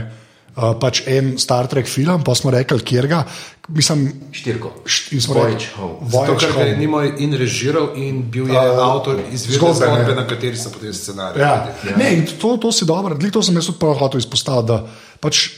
[0.55, 3.23] uh, pač en Star Trek film, pa smo rekli, kjer ga.
[3.67, 4.71] Mislim, Štirko.
[4.85, 6.09] št- in smo rekli, Home.
[6.11, 6.77] Ga je Home.
[6.77, 11.41] nimo in režiral in bil je Uh, avtor izvirne zgodbe, na kateri so potem scenarij.
[11.41, 11.75] Ja.
[11.97, 14.67] Ne, in to, to si dobro, glih to sem jaz tudi prav hotel izpostaviti.
[14.67, 14.87] Da
[15.19, 15.49] pač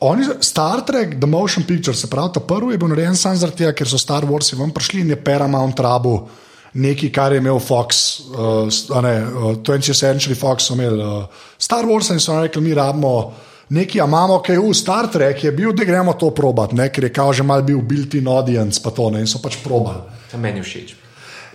[0.00, 3.56] oni, Star Trek, The Motion Picture, se pravi, ta prvi je bil narejen samo zaradi
[3.56, 6.28] tega, ker so Star Warsi ven prišli in je Paramount rabu.
[6.72, 8.70] Nekaj, kar je imel Fox, uh,
[9.02, 11.26] ne, uh, 20th Century Fox, so imeli uh,
[11.58, 13.32] Star Wars in so rekli, mi rabimo
[13.70, 17.04] nekaj, a imamo kaj v Star Trek, je bil, da gremo to probat, ne, ker
[17.04, 20.02] je kao že mal bil built-in audience, pa to ne, in so pač probali.
[20.28, 20.88] To meni je všeč.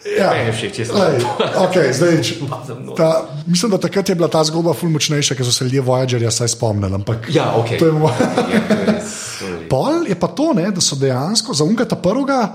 [0.07, 1.15] Ja, Meni je všeč, jaz sem Lej,
[1.59, 2.93] okay, zdaj, č- za mno.
[2.93, 3.07] ta,
[3.43, 6.47] mislim, da takrat je bila ta zgodba ful močnejša, ker so se ljudje Voyagerja saj
[6.49, 6.93] spomnili.
[6.93, 7.73] Ampak Ja, ok.
[7.73, 8.13] to je moj.
[8.13, 9.65] Ja, je je.
[9.67, 12.53] Pol je pa to, ne, da so dejansko za unga ta prvega,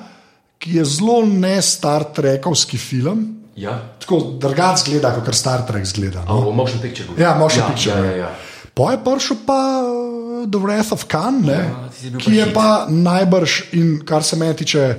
[0.56, 6.22] ki je zelo ne Star Trekovski film, Ja, tako drugač zgleda, kot Star Trek zgleda.
[6.22, 6.46] a No?
[6.46, 7.10] v motion picture.
[7.14, 8.16] Ja, motion ja, picture, Ja, ja.
[8.22, 8.30] ja,
[8.70, 8.74] ja.
[8.74, 12.86] Po je prišel pa uh, The Wrath of Khan, ne, Ja, je ki je pa
[12.88, 14.94] najbrž, in kar se meni tiče,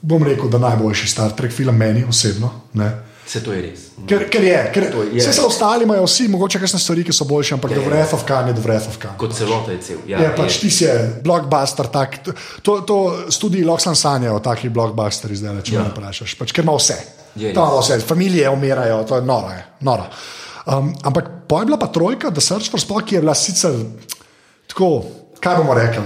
[0.00, 2.50] bom rekel, da najboljši Star Trek film meni osebno.
[2.74, 2.90] Ne.
[3.24, 3.80] Vse to je res.
[4.08, 5.20] Ker, ker je, ker To je.
[5.20, 8.24] vse se ostali imajo vsi, mogoče kakšne stvari, ki so boljše, ampak The Wrath of
[8.24, 9.16] Khan je The Wrath of Khan.
[9.16, 9.98] Kot celota je cel.
[10.06, 12.18] Ja, Ja, pač ti si je blockbuster, tak,
[12.62, 12.96] to, to
[13.38, 15.82] tudi Loxan sanja o takih blockbusterjih, zdaj če Ja.
[15.82, 16.96] me vprašaš, pač, ker ima vse.
[17.36, 19.50] Je To ima vse, familije umirajo, to je noro.
[19.52, 20.08] Je, noro.
[20.68, 23.72] Um, ampak pa je bila pa trojka, da Search for Spock je bila sicer
[24.66, 25.04] tako,
[25.40, 26.02] kaj bomo rekli.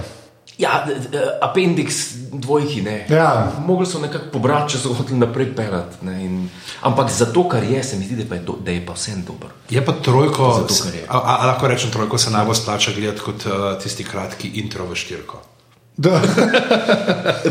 [0.58, 2.82] Ja, d- appendix dvojki.
[2.82, 3.06] Ne.
[3.10, 3.52] Ja.
[3.58, 5.96] Mogli so nekako pobrati, če so hoteli naprej pelati.
[6.02, 6.48] ne, in-
[6.82, 9.22] Ampak zato, kar je, se mi zdi, da, pa je, do, da je pa vsem
[9.22, 9.50] dober.
[9.70, 11.02] Je pa trojko, Zato, je.
[11.08, 14.86] a, a, a lahko rečem, trojko se najbolj splača gledati kot uh, tisti kratki intro
[14.86, 15.40] v štirko.
[15.96, 16.22] Da,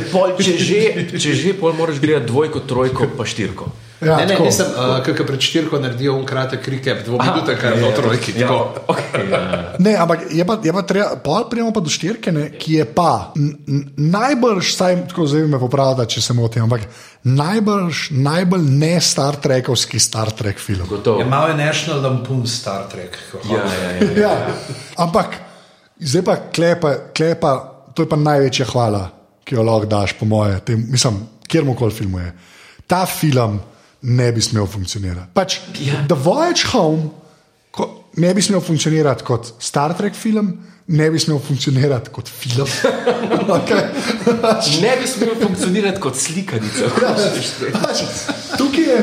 [0.09, 0.81] Pol, če, že,
[1.13, 3.67] če že, pol moraš gledati dvojko, trojko, pa štirko.
[4.01, 4.47] ja, ne, ne, tako.
[4.49, 8.33] nisem, uh, kako pred štirko naredijo un kratek recap, dvominuten, kar je v trojki.
[8.41, 8.49] Ja,
[8.89, 9.41] okay, ja.
[9.85, 12.85] Ne, ampak je pa, je pa treba, pol prijemo pa do štirke, ne, ki je
[12.89, 13.29] pa
[13.97, 16.89] najbrž, saj tako zdaj me popravlja, če se motim, ampak
[17.21, 20.89] najbrž, najbolj ne Star Trekovski Star Trek film.
[20.89, 21.21] Gotovo.
[21.21, 23.21] Je malo je National Lampoon Star Trek.
[23.45, 24.09] Ja, ja, ja.
[24.25, 24.33] Ja,
[24.97, 25.37] ampak
[26.01, 29.03] zdaj pa klepa, klepa, to je pa največja hvala,
[29.45, 32.33] ki jo lahko daš, po moje, tem, mislim, kjerkoli filmu je.
[32.87, 33.59] Ta film
[34.01, 35.31] ne bi smel funkcionirati.
[35.33, 36.03] Pač, Ja.
[36.07, 37.09] The Voyage Home
[37.71, 40.53] ko, ne bi smel funkcionirati kot Star Trek film,
[40.87, 42.67] ne bi smel funkcionirati kot film.
[43.57, 43.83] okay.
[44.81, 46.89] Ne bi smel funkcionirati kot slikanica.
[47.81, 48.01] Pač,
[48.57, 48.97] Tukaj je,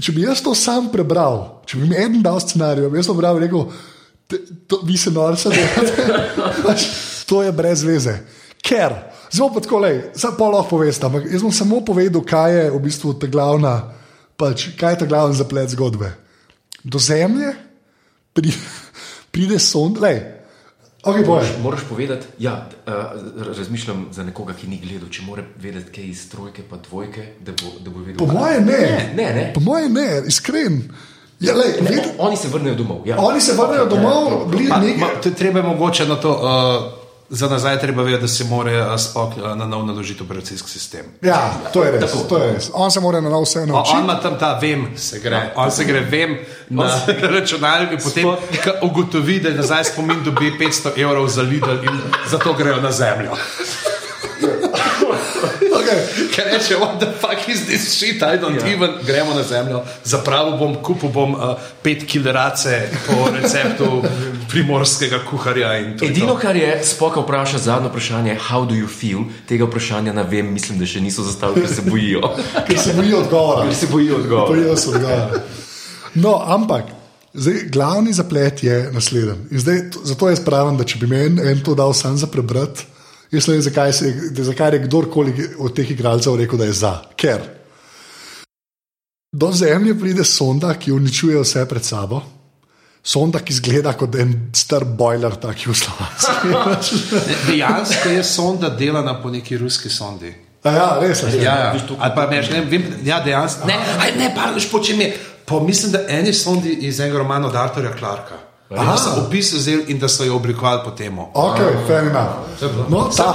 [0.00, 3.14] če bi jaz to sam prebral, če bi mi en dal scenarij, bi jaz to
[3.18, 3.66] bral in rekel,
[4.28, 5.92] "Te- to, vi se norce delate.
[7.28, 8.18] To je brez veze.
[8.58, 8.94] Ker,
[9.28, 9.78] zelo pa tako,
[10.12, 13.92] zdaj pa lahko poveste, ampak jaz bom samo povedal, kaj je v bistvu ta glavna,
[14.34, 16.10] pač, kaj je ta glavni zaplet zgodbe.
[16.82, 17.52] Do zemlje
[18.32, 18.50] pri,
[19.32, 20.34] pride sond, le.
[20.98, 22.92] Okay, Moraš, moraš povedati, ja, uh,
[23.48, 27.22] razmišljam za nekoga, ki ni gledal, če mora vedeti, kaj je iz trojke pa dvojke,
[27.40, 28.18] da bo, da bo vedel.
[28.18, 28.80] po kaj- moje ne.
[29.14, 29.44] Ne, ne.
[29.54, 30.82] Po moje ne, iskren.
[31.38, 33.06] Ja, lej, ne ved, Oni se vrnejo domov.
[33.06, 33.14] Ja.
[33.16, 34.98] oni se vrnejo domov, bili Ma, nekaj.
[34.98, 36.97] ma, to je treba mogoče na to, uh,
[37.30, 41.04] za nazaj treba vedeti, da se mora spok na nov naložiti operacijski sistem.
[41.22, 42.12] Ja, to je res.
[42.28, 42.70] To je res.
[42.72, 43.98] On se mora na novo vse O, on naučiti.
[44.02, 46.38] ima tam ta vem, se gre, on se gre vem
[46.68, 47.00] na
[47.34, 48.28] računalnik in potem
[48.82, 53.30] ugotovi, da nazaj spomin dobi 500 evrov za Lidl in zato grejo na zemljo.
[55.78, 56.28] Okay.
[56.34, 58.72] Ker reče, what the fuck is this shit, I don't yeah.
[58.72, 64.02] even, gremo na zemljo, zapravil bom, kupil bom uh, pet kilerace po receptu
[64.48, 66.04] primorskega kuharja in to.
[66.04, 66.38] je Edino, to.
[66.38, 70.78] kar je Spoka vprašal, zadnje vprašanje, how do you feel, tega vprašanja ne vem, mislim,
[70.78, 72.20] da še niso zastavili, ker se bojijo.
[72.68, 73.64] Ker se bojijo odgovora.
[73.64, 74.48] Ker se bojijo odgovora.
[74.48, 75.42] Bojijo se odgovora.
[76.14, 76.84] No, ampak.
[77.34, 79.34] Zdaj, glavni zaplet je naslednji.
[79.50, 82.26] In Zdaj, to, zato jaz pravim, da če bi mi en, to dal sam za
[82.26, 82.86] prebrati,
[83.30, 86.72] jaz ne vem, zakaj, se, da- zakaj je kdorkoli od teh igralcev rekel, da je
[86.72, 86.94] za.
[87.16, 87.44] Ker
[89.32, 92.22] do zemlje pride sonda, ki uničuje vse pred sabo.
[93.08, 96.50] Sonda, ki izgleda kot en star boiler, taki v Slovenski.
[97.48, 100.34] Dejansko je sonda delana po neki ruski sondi.
[100.66, 101.38] A ja, res je.
[101.40, 101.70] Ja, ja.
[101.96, 103.68] Ali pa ne, ne vem, ja, dejansko.
[103.70, 105.14] Ne, aj, ne, pardon, počem je.
[105.48, 108.42] Po, mislim, da eni sondi iz enega romana od Arturja Clarka.
[108.68, 111.30] Da so opis vzeli in da so jo oblikovali po temu.
[111.34, 112.60] Ok, fair enough.
[112.90, 113.32] No, ta,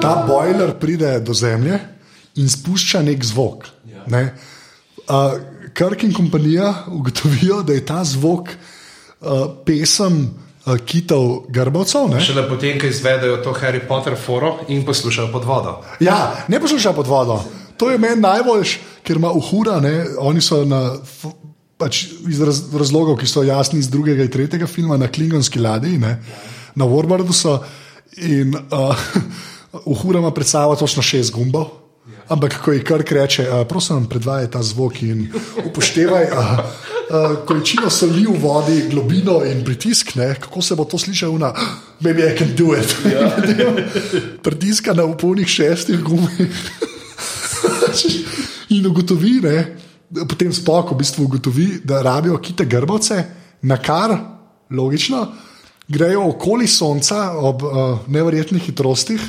[0.00, 1.80] ta boiler pride do zemlje
[2.38, 3.66] in spušča nek zvok.
[4.06, 4.22] Ne?
[5.08, 5.34] Uh,
[5.72, 9.28] Krk in kompanija ugotovijo, da je ta zvok uh,
[9.66, 10.30] pesem
[10.66, 12.08] uh, kitov grbovcev.
[12.08, 12.20] ne.
[12.20, 15.80] Šele potem, ko izvedejo to Harry Potter foro in poslušajo pod vodo.
[16.00, 17.42] Ja, ne poslušaj pod vodo.
[17.76, 20.06] To je meni najboljš, ker ima uhura, ne?
[20.18, 20.92] oni so na.
[21.82, 25.96] Pač iz raz, razlogov, ki so jasni iz drugega in tretjega filma, na Klingonski ladji,
[25.98, 26.20] ne?
[26.74, 27.58] na Warbardu so.
[28.22, 28.92] In uh,
[29.94, 31.81] uhura ima pred sabo točno šest gumbov.
[32.32, 35.26] Ampak, ko je kar reče, uh, prosim, predvajaj ta zvok in
[35.66, 36.52] upoštevaj uh,
[37.12, 40.30] uh, količino soli v vodi, globino in pritisk, ne?
[40.40, 41.52] kako se bo to slišalo na,
[42.00, 42.88] maybe I can do it.
[43.04, 43.28] Ja.
[44.44, 46.70] Pritiska na upolnih šestih gumih
[48.76, 49.56] in ugotovi, ne,
[50.28, 53.24] potem spok v bistvu ugotovi, da rabijo kite grbovce,
[53.62, 54.16] na kar,
[54.70, 55.26] logično,
[55.88, 57.74] grejo okoli Sonca ob uh,
[58.08, 59.20] neverjetnih hitrostih,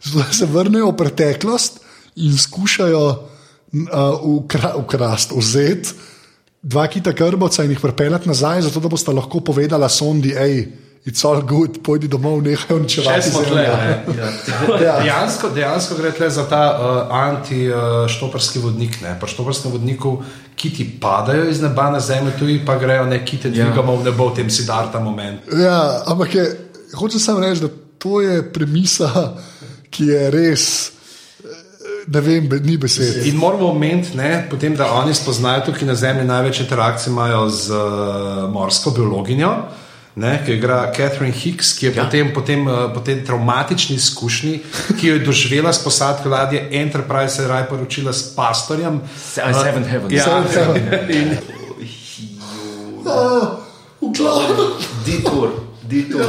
[0.00, 1.84] zato da se vrnejo v preteklost
[2.26, 3.18] in skušajo uh,
[4.22, 5.94] ukra ukrast, vzeti
[6.62, 10.66] dva kita grbovca in jih pripeljati nazaj, zato da boste lahko povedala sondi, hej.
[11.06, 13.62] It's all good, pojdi domov, nehaj Če uničevati ne.
[14.18, 14.98] Ja.
[15.00, 18.98] Dejansko, dejansko gre tle za ta uh, anti-štoparski vodnik.
[19.00, 19.14] Ne?
[19.20, 20.18] Pri štoparskem vodniku
[20.58, 24.36] kiti padajo iz neba na zemljo, tu pa grejo ne kite, dvigamo v nebo v
[24.42, 25.56] tem sidarta momentu.
[25.56, 26.44] Ja, ampak je,
[26.98, 29.38] hočem samo reči, da to je premisa,
[29.90, 30.66] ki je res,
[32.08, 33.26] ne vem, be- ni besed.
[33.26, 37.70] In moramo omeniti, ne, potem, da oni spoznajo tukaj na Zemlji največ interakcij imajo z
[37.70, 37.78] uh,
[38.52, 39.52] morsko biologinjo.
[40.18, 42.04] Ne, ki jo igra Catherine Hicks, ki je ja.
[42.04, 44.54] potem, potem, uh, po tej traumatični izkušnji,
[44.98, 49.00] ki jo je doživela s posadko ladje Enterprise, se je raje poročila s pastorjem.
[49.16, 50.10] Se- I Seventh Heaven.
[50.10, 51.10] Ja, Seventh Heaven.
[51.10, 51.36] in,
[54.00, 54.54] V glavu.
[55.06, 55.48] Detour,
[55.88, 56.28] detour.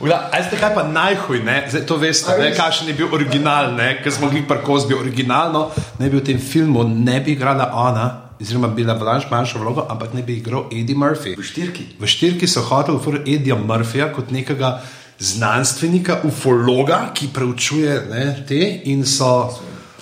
[0.00, 1.58] Vgla, a zdaj kaj pa najhuj, ne?
[1.70, 6.08] Zdaj, to veste, ne, kakšen je bil original, ker smo jih parkos bil originalno, ne
[6.08, 8.06] bi v tem filmu ne bi igrala ona,
[8.40, 11.34] oziroma bila Blanche manjšo vlogo, ampak ne bi igral Eddie Murphy.
[11.36, 11.86] V štirki.
[11.98, 14.78] V štirki so hoteli fur Eddija Murphyja kot nekega
[15.18, 19.50] znanstvenika, ufologa, ki preučuje ne, te in so.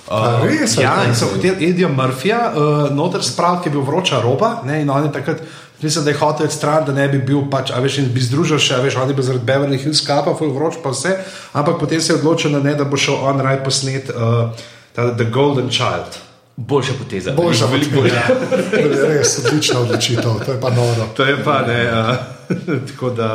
[0.06, 4.20] A res, ja, in so hoteli Eddija Murphyja uh, noter spraviti, ki je bil vroča
[4.22, 4.60] roba.
[4.68, 5.40] Ne, in on je takrat,
[5.82, 8.58] mislim, da je hotel stran, da ne bi bil pač, a veš, in bi združil
[8.58, 11.16] še, a veš, on je bil zaradi Beverly Hills kapa, full vroč pa vse,
[11.52, 14.52] ampak potem se je odločil, da ne, da bo šel on raj posnet uh,
[14.96, 16.22] ta, The Golden Child.
[16.56, 17.32] Boljša poteza.
[17.36, 18.14] Boljša veliko bolj.
[19.12, 21.08] Res odlična odločitev, to je pa noro.
[21.16, 21.82] To je pa ne.
[21.92, 22.16] Uh,
[22.88, 23.28] tako da.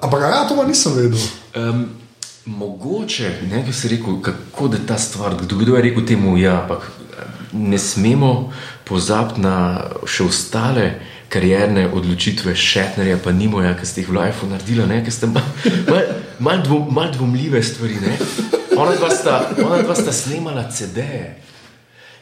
[0.00, 1.24] Ampak ja, to pa nisem vedel.
[1.56, 1.88] Um,
[2.46, 6.60] mogoče, ne bi se rekel, kako da ta stvar, kdo, kdo je rekel temu, ja,
[6.62, 6.90] ampak
[7.52, 8.52] ne smemo
[8.84, 10.92] pozabiti na še ostale
[11.30, 15.46] karierne odločitve Šetnerja, pa Nimoja, ki ste jih v Lifeu naredili, ki ste malo
[15.86, 18.00] mal, mal dvom, mal dvomljive stvari.
[18.02, 18.16] Ne.
[18.76, 21.36] Ona dva sta, ona dva sta snemala CD-je.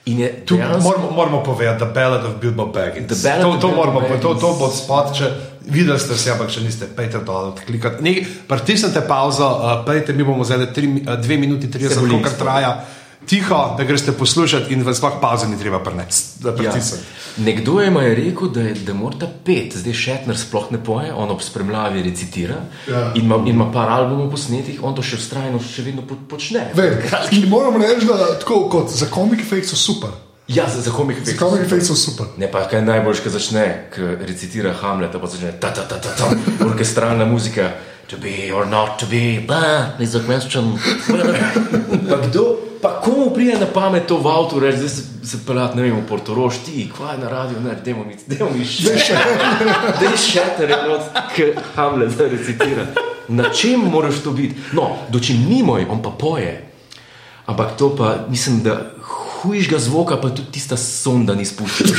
[0.08, 3.08] Je dejansko- moramo, moramo povedati, da Ballad of Bilbo Baggins.
[3.08, 3.28] To,
[3.60, 4.22] to, Bilbo moramo, Baggins.
[4.22, 5.24] to, to bo spot, če
[5.68, 8.00] videli ste se, ampak če niste, pejte dol, klikate.
[8.02, 8.14] Ne,
[8.48, 12.08] pritisnite pauzo, uh, pejte, mi bomo zdaj 2 minuti 30, bojim.
[12.08, 12.72] kolikor traja.
[13.28, 16.72] Tiho, da greste poslušati in vas sploh pauze ni treba prneti, da Ja.
[17.36, 21.30] Nekdo je mi rekel, da, je, da mora pet, zdaj Šetner sploh ne poje, on
[21.30, 22.54] ob spremljavi recitira
[22.88, 23.12] Ja.
[23.14, 26.70] in, ima, par albumov posnetih, on to še vztrajno še vedno po, počne.
[26.74, 26.96] Vem,
[27.48, 30.10] moram reči, da tako kot za komik efekt so super.
[30.48, 32.26] Ja, za, za komik Za komik efekt so super.
[32.36, 36.16] Ne pa kaj najboljš, ko začne, ko recitira Hamlet, pa začne ta ta ta ta
[36.16, 36.32] ta,
[36.64, 37.70] orkestralna muzika.
[38.08, 40.78] To be or not to be, blah, is a question.
[42.08, 45.74] pa kdo, pa komu pride na pamet to v avtu, reči, zdaj se, se pelat,
[45.74, 48.94] ne vem, v Portorož, ti, kva je na radiju, ne, dajmo mi, dajmo mi še.
[50.00, 50.68] Daj še te
[51.34, 52.86] ki Hamlet zdaj recitira.
[53.28, 54.56] Na čem moraš to biti?
[54.72, 56.54] No, dočim ni moj, on pa poje.
[57.48, 58.97] Ampak to pa, mislim, da
[59.42, 61.92] hujšega zvoka, pa tudi tista sonda ni spuščala.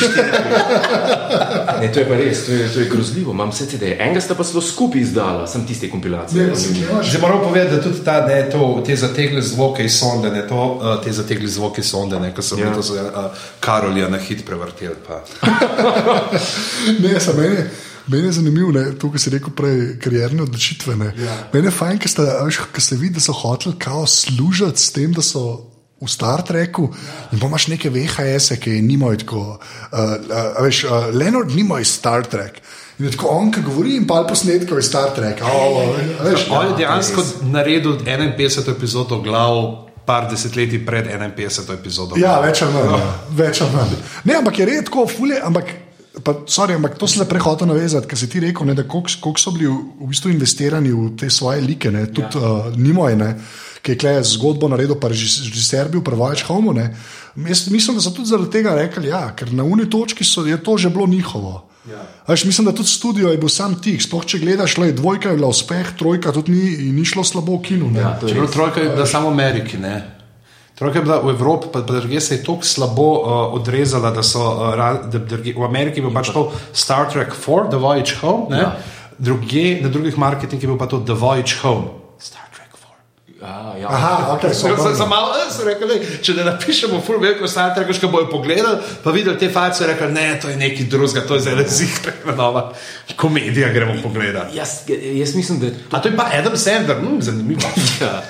[1.80, 3.32] Ne, to je pa res, to je, to je grozljivo.
[3.32, 6.50] Imam vse te, enega sta pa celo skupaj izdala, sem tiste kompilacije.
[6.56, 10.64] Zdaj moramo povedati, da tudi ta, ne, to, te zategle zvoke iz sonde, ne, to,
[10.76, 12.74] uh, te zategle zvoke iz sonde, ne, ko so Ja.
[12.76, 14.96] to uh, Karolja na hit prevrteli.
[15.08, 15.24] Pa.
[17.04, 17.56] Ne, samo meni,
[18.08, 20.96] meni je zanimivo, ne, to, kar si rekel prej, karierne odločitve.
[20.96, 21.14] Ne.
[21.18, 21.36] Ja.
[21.54, 22.12] Meni je fajn, ker
[22.82, 25.70] ste videli, da so hoteli kao služiti s tem, da so.
[26.00, 26.88] V Star Treku
[27.34, 29.42] in pa imaš neke VHS-e, ki nimajo tako.
[29.50, 32.62] Uh, uh, veš, uh, Leonard nima iz Star Trek.
[33.00, 35.48] In je tako on, ki govori, in pa posnetkov iz Star Treka.
[35.48, 35.92] Oh,
[36.24, 42.18] veš, On je dejansko naredil 51 epizodo glav, par desetletij pred 51 epizodo.
[42.18, 42.90] Ja, več ali manj.
[42.96, 43.12] Ja.
[43.44, 43.94] Več ali manj.
[44.26, 45.76] Ne, ampak je redko, fulje, ampak.
[46.26, 49.54] Pa, sorry, ampak to se le prehodo navezati, ker si ti rekel, koliko koliko so
[49.56, 52.50] bili v, v bistvu investirani v te svoje like, tudi ja.
[52.50, 53.30] uh, Nimoj, ne,
[53.82, 56.74] ki je kle zgodbo naredil, pa režis- režiser bil prevajač Homo.
[56.74, 56.96] Ne.
[57.38, 60.58] Jaz mislim, da so tudi zaradi tega rekli, ja, ker na uni točki so, je
[60.58, 61.66] to že bilo njihovo.
[61.86, 62.04] Ja.
[62.28, 63.98] Veš, mislim, da tudi studio je bil sam tih.
[63.98, 67.62] Sploh če gledaš, le dvojka je bila uspeh, trojka tudi ni, ni šlo slabo v
[67.64, 67.88] kinu.
[67.96, 68.52] Ja, to je res.
[68.52, 69.78] trojka je bila samo v Ameriki.
[69.78, 69.96] Ne?
[70.76, 73.24] Trojka je bila v Evropi, pa, druge se je tako slabo uh,
[73.54, 77.34] odrezala, da so uh, ra- da druge, v Ameriki je bil pač to Star Trek
[77.34, 78.60] 4, The Voyage Home, ja.
[78.60, 78.78] Ja.
[79.18, 81.99] druge, na drugih marketingih je bil pa to The Voyage Home.
[83.40, 83.76] Star Trek 4.
[83.76, 83.88] A, ja.
[83.88, 87.76] Aha, ok, so Za, za malo so rekli, "Lej, če ne napišemo full veliko Star
[87.76, 91.36] Trek, ko bojo pogledali, pa videli te face, rekli, ne, to je nekaj drugega, to
[91.36, 92.74] je zdaj zihra nova
[93.16, 94.58] komedija, gremo pogledati.
[94.58, 94.84] Jaz,
[95.14, 97.62] jaz mislim, da A to je pa Adam Sandler, hm, zanimivo.
[98.02, 98.24] Ja.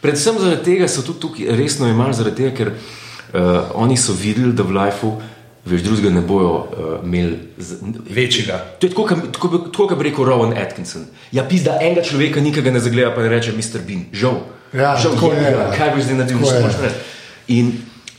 [0.00, 4.52] Predvsem zaradi tega so tudi tukaj resno imeli, zaradi tega, ker uh, oni so videli,
[4.52, 5.20] da v lifeu
[5.64, 6.68] več drugega ne bojo uh,
[7.04, 7.38] imeli.
[7.58, 7.76] Z,
[8.08, 8.58] Večjega.
[8.78, 11.04] To je tako, kot- tako, bi- tako kot bi rekel Rowan Atkinson.
[11.32, 13.82] Ja, pis, da enega človeka nikega ne zagleda, pa ne reče Mr.
[13.86, 14.04] Bean.
[14.12, 14.40] Žal.
[14.72, 15.70] Ja, Žal tako je, ja.
[15.72, 16.38] Kaj bi zdaj naredil?
[16.38, 16.62] Tako ne je.
[16.62, 17.04] moreš narediti.
[17.48, 17.72] In,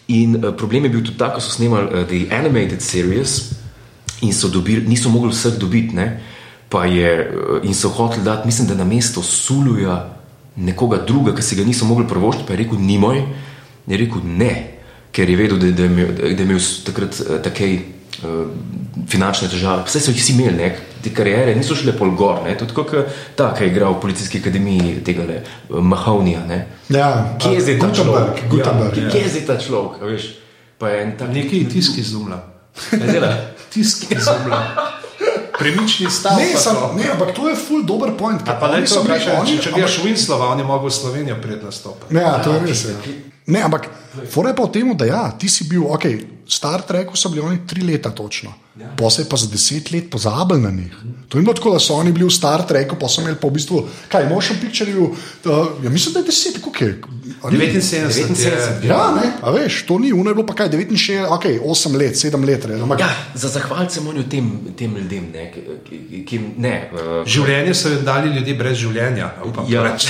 [0.08, 3.52] in uh, problem je bil tudi ta, ko so snemali uh, The Animated Series
[4.22, 6.22] in so dobili, niso mogli vseh dobiti, ne?
[6.70, 10.08] pa je uh, in so hoteli dati, mislim, da na mesto Suluja
[10.56, 13.24] nekoga druga, ki si ga niso mogli prvošiti, pa je rekel, ni moj.
[13.88, 14.71] Je rekel ne,
[15.12, 17.82] ker je vedel, da, da, je, imel, da je imel takrat uh, takej.
[18.22, 18.46] Uh,
[19.08, 20.68] finančne težave, vse so jih vsi imeli, ne?
[21.02, 22.42] te kariere niso šle pol gor.
[22.46, 22.54] Ne?
[22.58, 25.40] To je tako, kot ta, ki je igral v policijski akademiji, tega le,
[25.70, 26.44] Mahovnija.
[26.46, 26.60] Ne?
[26.90, 27.08] Ja,
[27.42, 28.44] Kje je zdaj ta Gutenberg, človek?
[28.52, 29.10] Gutenberg, ja, ja.
[29.10, 30.04] kje je zdaj ta človek?
[30.04, 30.28] a Veš,
[30.78, 32.38] pa je en tak Nekaj tisk izumlja.
[32.92, 33.32] Ne dela.
[33.74, 34.62] Tisk izumlja.
[35.58, 36.38] Premični stav.
[36.38, 36.94] Ne, pa sam, to.
[36.98, 38.44] ne, ampak to je full dober point.
[38.44, 40.90] ker A pa ne so bili- kaj, oni- če, če gledaš Winslova, on je mogel
[40.90, 42.06] v Slovenijo pred nastopom.
[42.12, 42.86] Ne, ja, to je res.
[42.86, 43.31] Ja.
[43.48, 43.88] Ne, ampak
[44.30, 46.06] fora je pa v tem, da ja, ti si bil, ok,
[46.52, 48.54] Star Treku so bili oni tri leta točno.
[48.80, 48.92] Ja.
[48.98, 50.94] Pa se je pa za deset let pozabil na njih.
[51.30, 53.48] To ni bilo tako, da so oni bili v Star Treku, pa so imeli pa
[53.48, 55.14] v bistvu, kaj, motion picture je uh,
[55.84, 57.02] ja, mislim, da je deset, kako je.
[57.44, 57.58] A ni?
[57.58, 58.12] 79.
[58.12, 58.84] 79.
[58.84, 61.96] je- Ja, ne, a veš, to ni, uno je bilo pa kaj, 69, ok, 8
[61.96, 64.46] let, 7 let, ne, ampak Ja, za zahvalce morajo tem,
[64.78, 66.90] tem ljudem, ne, ki, ki, ki jim ne.
[66.92, 69.32] Uh, Življenje so jim dali ljudje brez življenja.
[69.46, 70.08] upam ja, reči.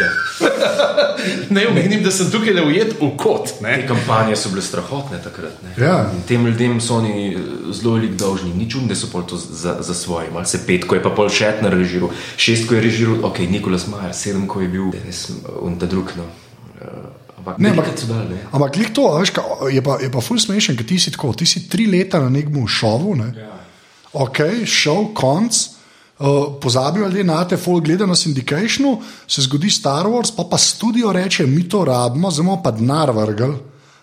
[0.00, 0.10] ja.
[1.50, 3.48] Ne omenim, da sem tukaj le ujet v kot.
[3.48, 3.86] Te Ne?
[3.86, 5.52] kampanje so bile strahotne takrat.
[5.62, 5.74] Ne.
[5.78, 6.10] Ja.
[6.14, 7.36] In Tem ljudem so oni
[7.72, 8.54] zelo veliko dolžni.
[8.54, 10.30] Ni čudno, da so pol to za, za svoje.
[10.30, 13.86] Malo se pet, ko je pa pol šetner režiral, šest, ko je režiral, ok, Nikolas
[13.86, 14.90] Majer, sedem, ko je bil,
[15.64, 16.12] in ta drug.
[16.16, 16.24] No.
[16.78, 18.34] Uh, ampak Ne, ampak- dali.
[18.34, 18.42] Ne.
[18.52, 21.10] Ampak glih to, a veš, ka, je pa, je pa ful smešen, ker ti si
[21.10, 23.32] tako, ti si tri leta na nekem šovu, ne?
[23.34, 23.50] ja.
[24.12, 25.52] ok, šov, konc.
[26.18, 30.58] Uh, pozabijo ljudje na te, folk gleda na syndicationu, se zgodi Star Wars, pa pa
[30.58, 33.54] studio reče, mi to rabimo, bomo pa denar vrgel.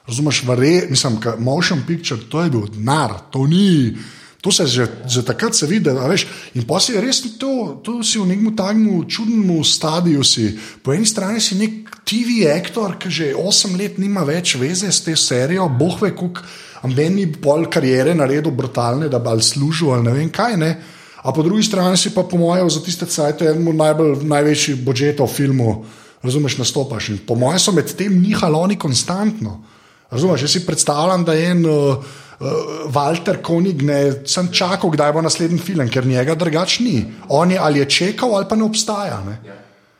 [0.07, 3.97] Razumeš, vare, mislim, motion picture, to je bil denar, to ni.
[4.45, 6.27] To se že, že takrat se vidi, veš.
[6.53, 10.21] In pa si res to, to si v nekem takmu čudnem stadiju.
[10.21, 10.53] Si.
[10.85, 15.01] Po eni strani si nek TV aktor, ki že 8 let nima več veze s
[15.01, 16.45] te serijo, boh ve, koliko
[16.93, 20.57] meni pol karijere naredil brutalne, da bi ali služil ali ne vem kaj.
[20.61, 20.71] Ne.
[21.25, 25.33] A po drugi strani si pa po mojem za tiste cajtove enemu najbolj, največji budžetov
[25.33, 25.85] filmu,
[26.21, 27.09] razumeš, nastopaš.
[27.09, 29.63] In po mojem so med tem nihali oni konstantno.
[30.11, 31.95] Razumeš, jaz si predstavljam, da je en uh,
[32.91, 37.05] Walter Konig ne sem čakal, kdaj bo naslednji film, ker njega drugač ni.
[37.29, 39.21] On je ali je čakal, ali pa ne obstaja.
[39.25, 39.39] Ne?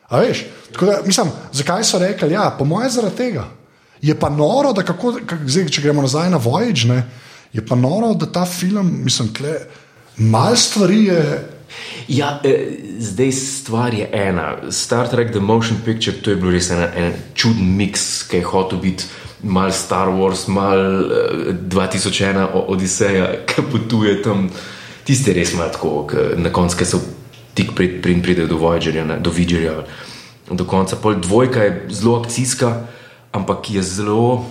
[0.09, 3.47] A veš, tako da, mislim, zakaj so rekli, ja, po mojem zaradi tega.
[4.01, 7.01] Je pa noro, da kako, kak, zdaj, če gremo nazaj na Voyage, ne,
[7.53, 9.55] je pa noro, da ta film, mislim, kle,
[10.17, 11.21] malo stvari je.
[12.07, 12.67] Ja, eh,
[12.99, 14.71] zdaj stvar je ena.
[14.71, 18.49] Star Trek The Motion Picture, to je bil res en, en čuden miks, ki je
[18.51, 19.09] hotel biti
[19.45, 24.49] mal Star Wars, mal eh, 2001 o- Odiseja, ki potuje tam.
[25.05, 26.09] Tiste res malo tako,
[26.41, 26.97] na koncu, so
[27.53, 29.85] tik pred pred pridejo do Voyagerja, ne, do Vidgerja.
[30.49, 32.89] Do konca, pol dvojka je zelo akcijska,
[33.33, 34.45] ampak je zelo.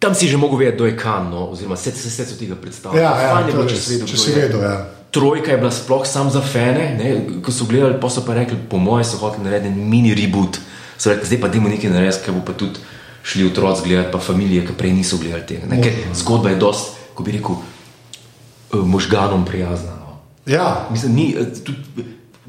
[0.00, 3.00] Tam si že mogel vedeti, kdo je kan, no, oziroma se vse tega predstavlja.
[3.00, 4.74] Ja, ja, je bilo, če si vedel, če si vedel, ja.
[5.14, 7.40] Trojka je bila sploh sam za fene, ne?
[7.40, 10.58] ko so gledali, pa so pa rekli, po mojem, so hoteli narediti mini reboot.
[10.98, 12.82] So rekli, zdaj pa dajmo nekaj narediti, ker bo pa tudi
[13.24, 15.68] šli otroci gledati, pa družine, ki prej niso gledali tega.
[15.70, 15.80] Ne?
[15.82, 19.96] Ker zgodba je dost, ko bi rekel, eh, možganom prijazna.
[20.00, 20.18] No.
[20.46, 22.04] Ja, Mislim, ni eh, tudi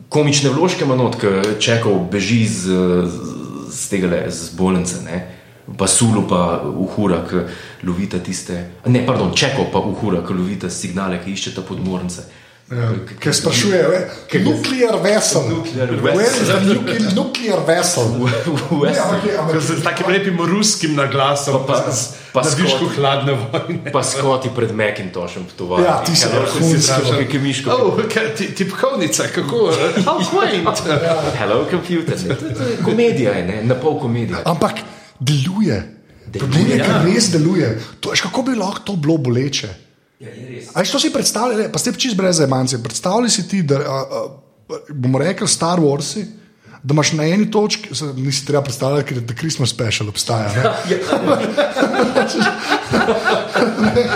[0.09, 2.75] komične vložke ima not, ki čekal beži z,
[3.71, 5.01] z tega le, z bolnice.
[5.05, 5.23] Ne?
[5.77, 7.47] Pa sulu, pa uhura, ki
[7.87, 8.69] lovita tiste.
[8.85, 12.27] Ne, pardon, čekal pa uhura, ki lovita signale, ki iščeta podmornice.
[12.65, 12.89] Ja
[13.19, 13.77] ker sprašuje,
[14.41, 15.43] nuklear vessel.
[15.49, 18.07] Nuclear Where is the nuclear, nuclear vessel?
[18.17, 21.93] Ne, ampak je- ampak- Z takim lepim ruskim naglasom, Pa- pa,
[22.33, 22.97] pa višku Scott.
[22.97, 23.91] hladne vojne.
[23.91, 25.83] Pa skoti pred Macintoshom potovali.
[25.83, 27.29] Ja, ti so vrhunski.
[27.29, 27.69] Kaj miško.
[27.69, 29.69] Oh, kaj, ti, tipkovnica, kako?
[30.05, 30.65] How quaint.
[31.39, 32.17] Hello, computer.
[32.17, 34.41] Je komedija, je, ne, na pol komedija.
[34.43, 34.81] Ampak
[35.19, 35.91] deluje.
[36.33, 37.67] Problem je, ker res deluje.
[37.99, 39.84] To, kako bi lahko to bilo boleče?
[40.73, 42.83] A veš, to si predstavljaj, pa ste čist brez emancije.
[42.83, 44.27] Predstavljaj si ti, da a, a,
[44.89, 46.25] bomo rekli Star Warsi.
[46.83, 50.51] Da imaš na eni točki, se, nisi treba predstavljati, ker je Christmas Special obstaja.
[53.95, 54.09] ne.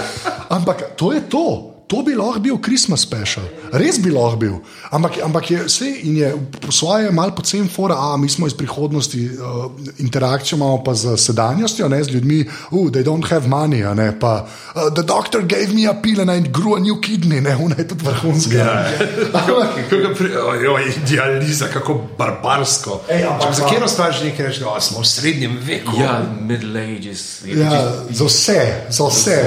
[0.49, 1.78] Ampak to je to.
[1.89, 3.41] To bi lahko bil Christmas special,
[3.73, 4.55] res bi lahko bil.
[4.91, 6.27] Ampak, ampak je vse in je
[6.61, 11.17] po svoje malo pocen fora, a mi smo iz prihodnosti, uh, interakcijo imamo pa z
[11.17, 12.39] sedanjostjo, ne z ljudmi,
[12.71, 16.21] uh, they don't have money, a ne pa uh, the doctor gave me a pill
[16.21, 18.05] and I grew a new kidney, ne, ona je tudi
[20.13, 23.01] pri- Ojoj, Dializa, kako barbarsko.
[23.09, 23.81] Ej, ampak za za- kjer
[24.11, 25.97] že nekaj reči, da smo v srednjem veku.
[25.97, 27.41] Ja, Middle Ages.
[27.45, 29.39] Ja, čisto- za vse, za vse.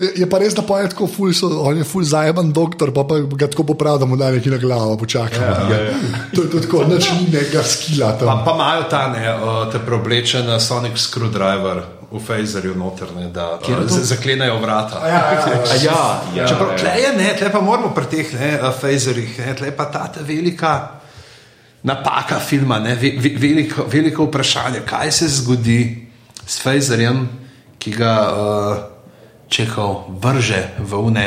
[0.00, 2.88] Je- Je pa res, da pa je tako ful, so, on je ful zajeban doktor,
[2.90, 5.36] pa, pa ga tako popravi, da mu da nekaj na glavo, počakaj.
[5.38, 5.96] Ja, ja.
[6.30, 8.40] To je tako, nič ni nekega skila Pa, tam.
[8.40, 13.84] pa imajo ta ne, uh, te preoblečen Sonic Screwdriver v Phaserju noter, ne, da uh,
[13.86, 14.98] z- zaklenejo vrata.
[15.00, 16.00] Ja, ja, A ja,
[16.34, 16.76] ja, Čeprav ja.
[16.76, 20.08] tle je, ne, tle pa moramo pri teh ne, uh, Phaserjih, ne, tle pa ta
[20.08, 20.96] ta velika
[21.82, 26.08] napaka filma, ne, ve, ve, veliko, veliko vprašanje, kaj se zgodi
[26.40, 27.28] s Phaserjem,
[27.78, 28.89] ki ga uh,
[29.50, 31.26] čekal vrže v une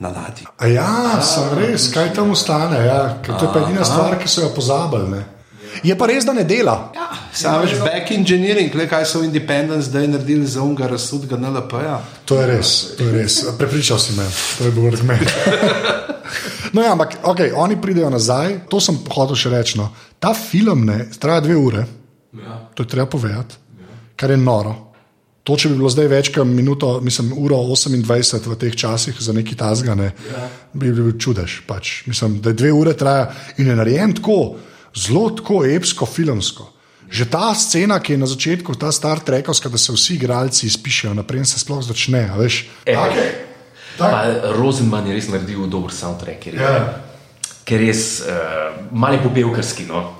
[0.00, 0.46] na ladji.
[0.58, 2.80] A ja, sem res, kaj tam ostane.
[2.82, 3.20] Ja.
[3.22, 5.08] Ker To je pa edina stvar, ki so jo pozabili.
[5.12, 5.22] Ne.
[5.86, 6.90] Je pa res, da ne dela.
[7.32, 12.00] Sam veš, back engineering, le kaj so Independence zdaj naredili za unga razsudga NLP-ja.
[12.26, 13.38] To je res, to je res.
[13.58, 14.26] Prepričal si me,
[14.58, 15.30] to je bil argument.
[16.72, 19.74] No, ja, ampak okay, oni pridejo nazaj, to sem hotel še reči.
[19.80, 19.88] No.
[20.22, 21.82] Ta film ne, traja dve ure,
[22.30, 22.70] Ja.
[22.74, 23.56] to je treba povedati,
[24.14, 24.89] kar je noro.
[25.44, 29.32] To, če bi bilo zdaj več kot minuto, mislim, uro 28 v teh časih za
[29.32, 30.48] neki tazgane, ja.
[30.76, 31.62] bi bil čudež.
[31.66, 32.04] Pač.
[32.10, 34.58] Mislim, da dve ure traja in je narejen tako,
[34.92, 36.68] zelo tako epsko, filmsko.
[37.10, 41.16] Že ta scena, ki je na začetku, ta star trekovska, da se vsi igralci izpišejo,
[41.18, 42.28] naprej se sploh začne.
[42.38, 43.24] Veš, E, take,
[44.00, 44.24] Pa
[44.56, 46.54] Rosenman je res naredil dober soundtrack.
[46.56, 47.09] Ja.
[47.64, 48.32] Ker je res uh,
[48.92, 49.84] malo popevkarski.
[49.86, 50.14] No.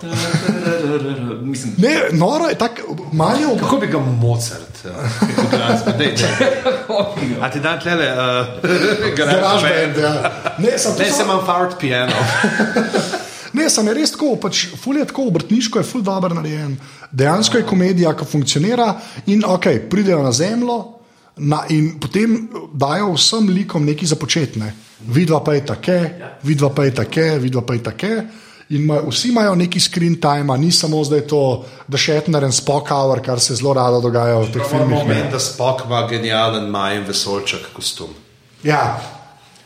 [1.42, 4.90] Mislim, Ne, noro je tako, malo je ob- Kako bi ga Mozart, uh,
[5.36, 6.30] kot glasbe, dej, dej.
[7.40, 8.46] A ti dan tlele, uh,
[9.16, 10.12] Garage band, ja.
[10.58, 12.12] Ne, sem Ne, sem imam fart piano.
[13.52, 16.76] Ne, sem res tako, pač, ful je tako obrtniško, je ful dobro narejen.
[17.10, 18.92] Dejansko je komedija, ki funkcionira
[19.26, 20.99] in ok, pridejo na zemljo.
[21.40, 24.74] Na, in potem dajo vsem likom nekaj započetne.
[25.08, 25.98] Vidva pa je take,
[26.44, 28.12] vidva pa je take, vidva pa je take.
[28.70, 31.42] In ma, vsi imajo neki screen time, ni samo zdaj to,
[31.90, 35.00] da še etnaren spok hour, kar se zelo rado dogaja v teh filmih.
[35.00, 38.12] Moment, da Spock ima genijalen majen vesolček kostum.
[38.62, 39.00] Ja,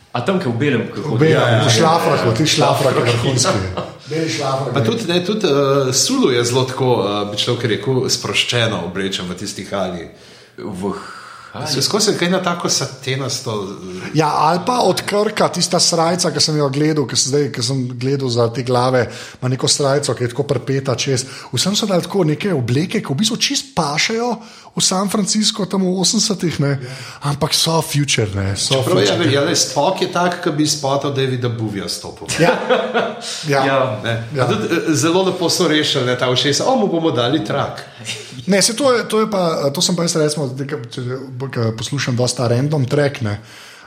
[0.09, 3.03] a tam, ki je v belem, kako obe, ja, ja, v šlafraku, ti šlafrak je
[3.11, 3.61] vrhunski.
[4.09, 4.73] Beli šlafrak.
[4.73, 9.29] Pa tudi, ne, tudi uh, Sulu je zelo tako, uh, bi človek rekel, sproščeno oblečen
[9.29, 10.09] v tistih ali.
[10.57, 10.95] v
[11.71, 13.53] Se skozi kaj na tako satenasto.
[14.13, 17.63] Ja, ali pa od krka, tista srajca, ki sem jo gledal, ki sem, zdaj, ki
[17.63, 19.05] sem gledal za te glave,
[19.39, 21.23] ima neko srajco, ki je tako prepeta čez.
[21.53, 24.33] Vsem so dali tako neke obleke, ki v bistvu čist pašajo
[24.75, 26.79] v San Francisco, tam v 80-ih, ne?
[27.23, 28.27] ampak so future.
[28.35, 28.55] Ne?
[28.59, 29.31] So Prav je, future.
[29.31, 32.27] ja, le Spock je tak, ki bi spotal Davida Buvija stopil.
[32.39, 32.51] Ja,
[33.51, 33.65] ja.
[33.65, 34.23] Ja, Ja.
[34.35, 34.47] ja.
[34.51, 37.79] tudi, eh, zelo lepo so rešili ne, ta ušesa, o mu bomo dali trak.
[38.45, 40.45] Ne, se to, je, to, je pa, to sem pa jaz, recimo,
[40.93, 41.01] če
[41.39, 43.39] ko poslušam dosta random track, ne,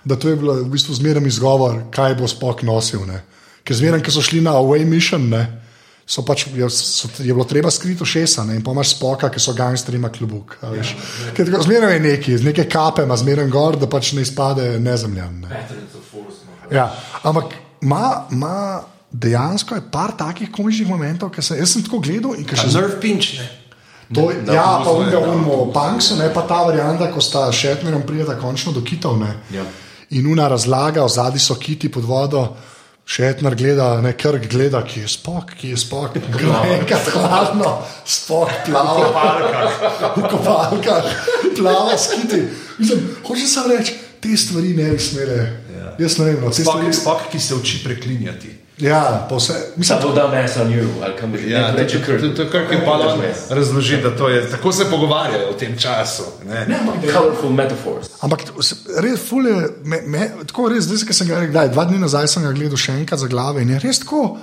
[0.03, 3.05] da to je bilo v bistvu zmeraj izgovor, kaj bo spok nosil.
[3.07, 3.21] Ne.
[3.63, 5.45] Ker zmeraj, ko so šli na away mission, ne,
[6.09, 9.41] so pač, je, so, je bilo treba skriti šesa ne, in pa imaš spoka, ki
[9.41, 10.57] so gangsteri, ima klubuk.
[10.65, 10.95] a veš.
[11.37, 14.79] Ker tako Zmeraj je neki, z neke kape ima zmeraj gor, da pač ne izpade
[14.81, 15.43] nezemljan.
[15.45, 15.67] Ne.
[16.73, 16.89] Ja,
[17.23, 17.53] ampak
[17.85, 18.81] ima, ima
[19.13, 22.71] dejansko je par takih komičnih momentov, ki se jaz sem tako gledal in ki še
[22.73, 22.83] zdaj.
[22.83, 23.49] Nerv pinč, ne.
[24.15, 28.39] To, Na ja, pa unga unmo Punksu, ne pa ta varianta, ko sta Šetnerom prijeta
[28.41, 29.19] končno do kitov.
[29.21, 29.35] Ne.
[29.53, 29.67] Ja.
[30.17, 32.47] In una razlaga, zadnji so kiti pod vodo.
[33.09, 37.71] Šetner gleda, ne krk gleda, ki je spok, ki je spok, enkrat hladno,
[38.05, 39.31] spok plava.
[40.17, 41.09] V kopalkah,
[41.57, 42.43] plava skiti.
[42.79, 45.39] Mislim, hoče samo reči, te stvari ne bi smele.
[45.79, 45.95] Ja.
[45.99, 46.93] Jaz ne vem, no, te Spock, stvari.
[47.01, 48.58] Spock, ki se uči preklinjati.
[48.79, 49.53] Ja, vse.
[49.77, 52.51] Mislim, Samo da mess on you, ali kam bi Ja, to, reče to, to, to,
[52.51, 53.21] kar je pa on
[53.51, 56.23] razloži, da to je, tako se pogovarjajo v tem času.
[56.49, 56.67] Ne?
[56.69, 58.09] ne, ampak Colorful metaphors.
[58.21, 58.41] Ampak
[59.03, 62.29] res, ful je, me, me, tako res, zdaj, ki sem ga rekel, dva dni nazaj
[62.29, 64.39] sem ga gledal še enkrat za glave in je res tako.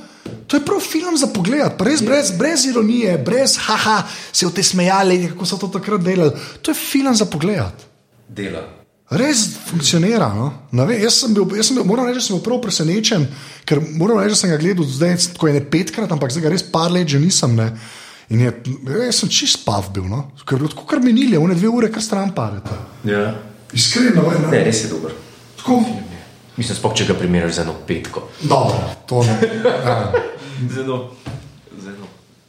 [0.48, 4.54] To je prav film za pogled, pa res brez, brez ironije, brez haha, se v
[4.54, 6.34] te smejali, kako so to takrat delali.
[6.62, 7.86] To je film za pogled.
[8.28, 8.66] Dela.
[9.10, 10.32] Res funkcionira.
[10.34, 10.48] No?
[10.74, 13.28] Ne Vem, jaz sem bil, jaz sem bil, moram reči, da sem bil prav presenečen,
[13.70, 16.54] ker moram reči, da sem ga gledal zdaj, tako je ne petkrat, ampak zdaj ga
[16.56, 17.54] res par let že nisem.
[17.58, 17.70] Ne?
[18.34, 18.54] In je,
[19.06, 20.24] jaz sem čist spav bil, no?
[20.42, 22.74] ker je bilo tako kar minili, one dve ure, kar stran parete.
[23.06, 23.36] Ja.
[23.76, 25.14] Iskreno, Ne, res je dober.
[25.60, 25.84] Tako,
[26.56, 28.30] Mislim, spok, če ga primerjaš z eno petko.
[28.48, 28.80] Dobro,
[29.10, 29.36] to ne.
[29.76, 30.96] Ja.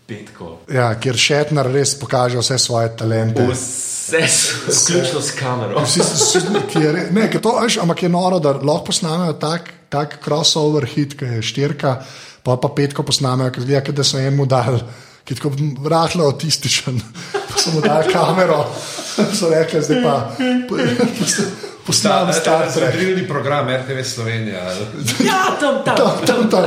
[0.07, 0.59] Z eno, z eno petko.
[0.72, 3.42] Ja, kjer Šetner res pokaže vse svoje talente.
[3.42, 4.22] Vse,
[4.68, 5.82] vključno s kamero.
[5.82, 6.40] Vsi, vsi,
[6.70, 10.86] ki je, ne, ki to, veš, ampak je noro, da lahko posnamejo tak, tak crossover
[10.86, 11.96] hit, ki je štirka,
[12.42, 14.78] pa pa petko posnamejo, ki zgleda, da so enemu dali,
[15.26, 15.50] ki je tako
[15.90, 17.00] rahlo autističen.
[17.46, 18.66] Pa so mu dali kamero,
[19.38, 20.14] so rekli, zdaj pa
[21.86, 22.92] posnamem Star Trek.
[22.92, 24.61] Zadrilni program RTV Slovenija.
[25.24, 25.96] Ja, tam, tam.
[25.96, 26.64] Tam, tam, tam,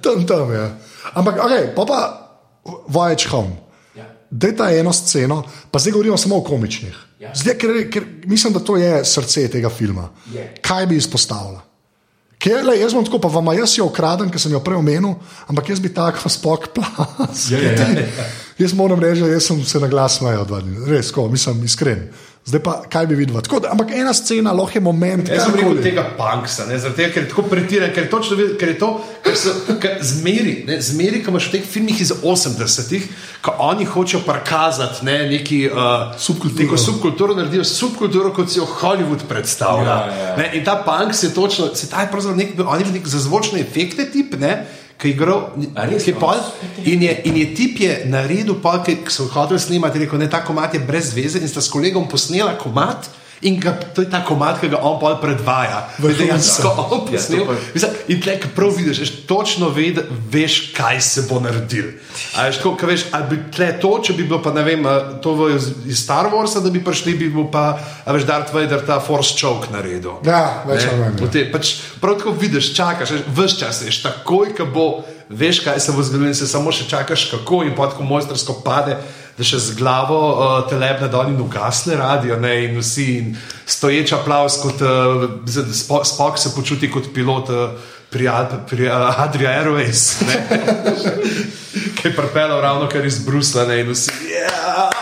[0.00, 0.70] tam, tam ja.
[1.14, 2.21] Ampak, ok, pa pa
[2.64, 3.56] Voyage Home.
[3.96, 4.06] Ja.
[4.30, 6.96] Daj ta eno sceno, pa zdaj govorimo samo o komičnih.
[7.20, 7.32] Ja.
[7.34, 10.08] Zdaj, ker, ker mislim, da to je srce tega filma.
[10.34, 10.54] Je.
[10.62, 11.62] Kaj bi izpostavila?
[12.42, 15.12] Ker, le, jaz bom tako, pa vam jaz jo ukradem, ker sem jo prej omenil,
[15.46, 17.46] ampak jaz bi tako spok plas.
[17.52, 18.26] Ja, ja, ja.
[18.58, 21.62] Jaz moram reči, da jaz sem se na glas smejal dva dni, res, ko, mislim,
[21.66, 22.08] iskren.
[22.44, 23.36] Zdaj pa, kaj bi videl?
[23.40, 26.98] Tako, da, ampak ena scena lahko je moment, Jaz sem rekel tega punksa, ne, zaradi
[26.98, 28.88] tega, ker je tako pretiran, ker je točno videti, ker je to,
[29.22, 33.06] kar so ker zmeri, ne, zmeri, ko imaš v teh filmih iz 80-ih,
[33.46, 36.64] ko oni hočejo prikazati ne, neki uh, Subkulturo.
[36.64, 39.94] Neko subkulturo naredijo, subkulturo, kot si jo Hollywood predstavlja.
[40.10, 40.36] Ja, ja.
[40.42, 42.98] Ne, in ta punk se je točno, se ta je pravzaprav nek, on je bil
[42.98, 44.64] nek za zvočne efekte tip, ne.
[44.98, 45.48] Ki je igral,
[45.88, 46.06] res?
[46.06, 46.38] je pol,
[46.84, 50.42] in, je, in je tip je naredil, pa, ki so hoteli snemati, rekel, ne, ta
[50.44, 53.10] komat je brez veze in sta s kolegom posnela komat.
[53.42, 55.80] In ga, to je ta komat, ki ga on pol predvaja.
[55.98, 57.48] Dejansko on Ja, posnel.
[57.74, 61.92] Mislim, In tle, ki prav vidiš, veš, točno ve, da veš, kaj se bo naredil.
[62.36, 64.86] A veš, tako, ka veš, ali bi tle to, če bi bilo pa ne vem,
[65.24, 67.64] to v, iz, Star Warsa, da bi prišli, bi bil pa,
[68.04, 70.20] a veš, Darth Vader ta Force Choke naredil.
[70.26, 71.48] Ja, več ali manj, ja.
[71.54, 74.86] Pač, prav tako vidiš, čakaš, veš, čas veš, takoj, ko bo,
[75.32, 79.00] veš, kaj se bo zgodilo, in se samo še čakaš, kako in potko mojstrsko pade.
[79.32, 83.30] Da še z glavo uh, telebne dol in ugasne radio, ne, in vsi in
[83.64, 85.24] stoječ aplaus, kot uh,
[85.72, 88.28] Spock Spock se počuti kot pilot uh, pri,
[88.68, 90.20] pri uh, Adria Airways,
[91.96, 94.12] ki je pripeljal ravno kar iz Brusla ne, in vsi.
[94.28, 94.92] Yeah!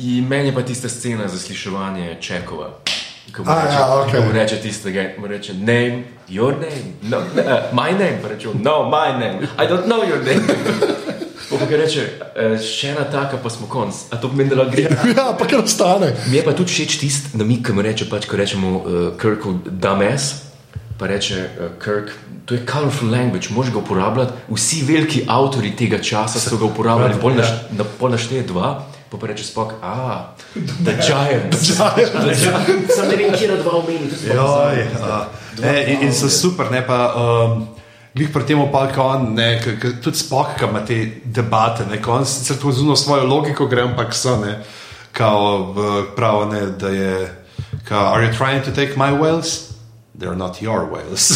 [0.00, 2.70] In meni je pa tista scena zasliševanja Čekova.
[3.36, 4.20] Ko mu A, reče, ja, okej.
[4.20, 8.48] ko mu reče tistega, mu reče name, your name, no, uh, my name, pa reče,
[8.54, 10.46] no, my name, I don't know your name.
[11.50, 12.02] Pa ga reče,
[12.36, 13.94] "Eh, še ena taka, pa smo konc.
[14.10, 14.86] A to pomeni, da lahko gre.
[15.16, 16.14] Ja, pa kar ostane.
[16.30, 19.58] Mi je pa tudi všeč tisti namig, ki mu reče, pač, ko rečemo uh, Kirku,
[19.66, 20.46] dames,
[20.98, 22.14] pa reče uh, Kirk.
[22.46, 24.32] To je colorful language, moš ga uporabljati.
[24.50, 29.18] Vsi veliki avtori tega časa so ga uporabljali, pol, naš, na, pol našteje dva, pa,
[29.18, 31.66] pa reče spok, ah, The Giants.
[32.94, 34.22] Sam ne vem, kje dva omeniti.
[34.34, 35.26] Joj, a,
[35.62, 37.10] ne, in, in so super, ne pa.
[37.18, 37.79] Um,
[38.14, 42.00] Glih pri tem opalka on, ne, k, k, tudi spok, ki ima te debate, ne,
[42.10, 44.58] on sicer to zunaj svojo logiko gre, ampak so, ne,
[45.12, 45.74] kao
[46.16, 47.14] prav, ne, da je,
[47.88, 49.70] kao, are you trying to take my wells?
[50.20, 51.30] They're not your wells.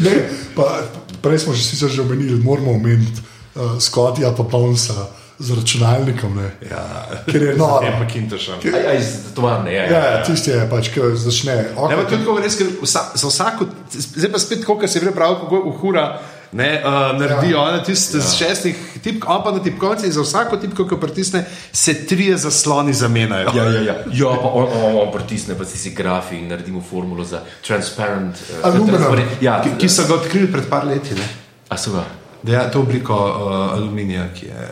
[0.00, 0.12] Ne,
[0.56, 0.82] pa,
[1.22, 3.22] prej smo že sicer že omenili, moramo omeniti
[3.54, 5.06] uh, Scottija pa Bonsa
[5.38, 6.36] z računalnikom.
[6.36, 6.84] Ne, ja,
[7.26, 7.80] ker je noro.
[7.84, 8.60] Ne, pa kintašam.
[8.64, 9.84] Aj, aj, iz tovarne, ja.
[9.84, 11.56] Ja, ja, tisti je pač, ki začne.
[11.56, 15.36] Ne, Okay, tudi tako res, vsa, za vsako, zdaj pa spet, kot se je prebral,
[15.40, 16.06] kako uhura.
[16.52, 17.82] Ne, uh, naredijo ja.
[17.84, 22.36] tiste z šestih tipk, on pa na tipkovnici za vsako tipko, ki pritisne, se trije
[22.38, 23.50] zasloni zamenjajo.
[23.54, 23.94] Ja, ja, ja.
[24.12, 28.38] ja pa on, on, on pritisne pa si grafi in naredimo formulo za transparent.
[28.52, 28.94] Uh, Aluminum.
[28.94, 31.14] transparent- Ja, Ki, ki so ga odkrili pred par leti.
[31.14, 31.26] Ne?
[31.68, 32.06] A so ga?
[32.42, 34.68] Da, ja, to obliko uh, aluminija, ki je.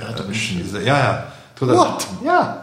[0.74, 1.30] Ja, ja, ja.
[1.54, 2.04] Tako da- What?
[2.24, 2.60] Ja.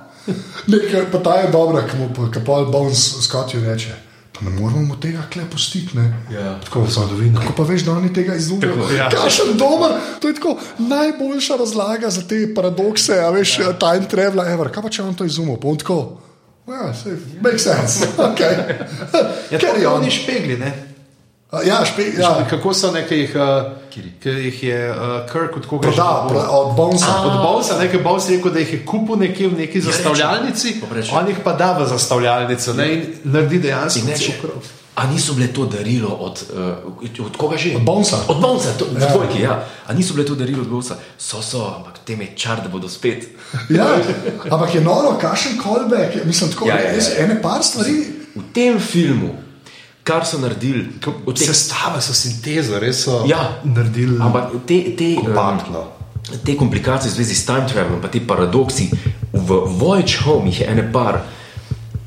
[0.68, 3.96] Nekaj, pa ta je dobra, ki mu pa kapal Bones Scottiju reče.
[4.34, 5.98] Pa ne moramo mu tega kle pustiti.
[5.98, 6.60] ne." Ja.
[6.60, 7.40] Tako zgodovina.
[7.40, 8.76] Kako pa veš, da oni tega izumijo?
[8.98, 9.10] Ja.
[9.10, 13.74] Kašen dober, to je tako najboljša razlaga za te paradokse, a veš, ja.
[13.74, 14.70] time travel, ever.
[14.72, 15.58] Kaj pa če on to izumil?
[15.58, 16.18] Pa on tako.
[16.68, 18.08] Ja, sej, makes sense.
[18.30, 18.54] Okay.
[19.52, 20.02] Ja, Carry so on.
[20.02, 20.91] oni špegli, ne?
[21.52, 22.48] A, Ja, špe, ja.
[22.50, 24.98] Kako so nekaj, jih, uh, ki jih je uh,
[25.28, 27.22] Kirk od koga Proda, pro, od Bonesa.
[27.22, 31.12] Od Bowsa, nekaj Bows rekel, da jih je kupil nekje v neki zastavljalnici, Pa reče.
[31.14, 34.64] on jih pa da v zastavljalnico ne, in naredi dejansko cukrov.
[34.96, 36.44] A niso bile to darilo od,
[36.88, 37.76] uh, od koga že?
[37.76, 38.18] Od Bonesa.
[38.28, 39.00] Od Bonesa, to, Ja.
[39.02, 39.12] ja.
[39.14, 39.68] dvojki, ja.
[39.88, 40.96] A niso bile to darilo od Bonesa?
[41.18, 43.28] So, so, ampak tem je čar, da bodo spet.
[43.70, 43.88] Ja,
[44.48, 47.24] ampak je noro, kašen callback, je, mislim, tako Ja, ja, ja, res, ja.
[47.26, 47.92] ene par stvari.
[48.36, 49.36] V tem filmu,
[50.04, 50.88] kar so naredili,
[51.26, 53.60] od teh Sestava so sintezo, res so Ja.
[53.64, 54.18] naredili.
[54.22, 55.80] Ampak te, te, Kompaktno.
[55.80, 58.90] um, te komplikacije v zvezi s time travelom, pa te paradoksi,
[59.34, 61.22] v Voyage Home jih je ene par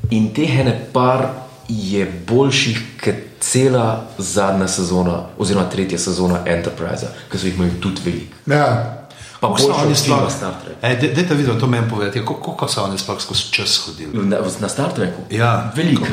[0.09, 1.27] in teh ene par
[1.67, 3.87] je boljših kot cela
[4.17, 8.35] zadnja sezona, oziroma tretja sezona Enterprise, ki so jih imeli tudi veliko.
[8.47, 9.04] Ja.
[9.47, 10.31] Pa so boljša oni sploh?
[10.31, 10.77] Star Trek.
[10.81, 12.19] E, de- Dajte videti, to meni povedati.
[12.19, 14.25] Kako, kako so oni sploh skozi čas hodili?
[14.25, 15.21] Na, na Star Treku?
[15.29, 15.71] Ja.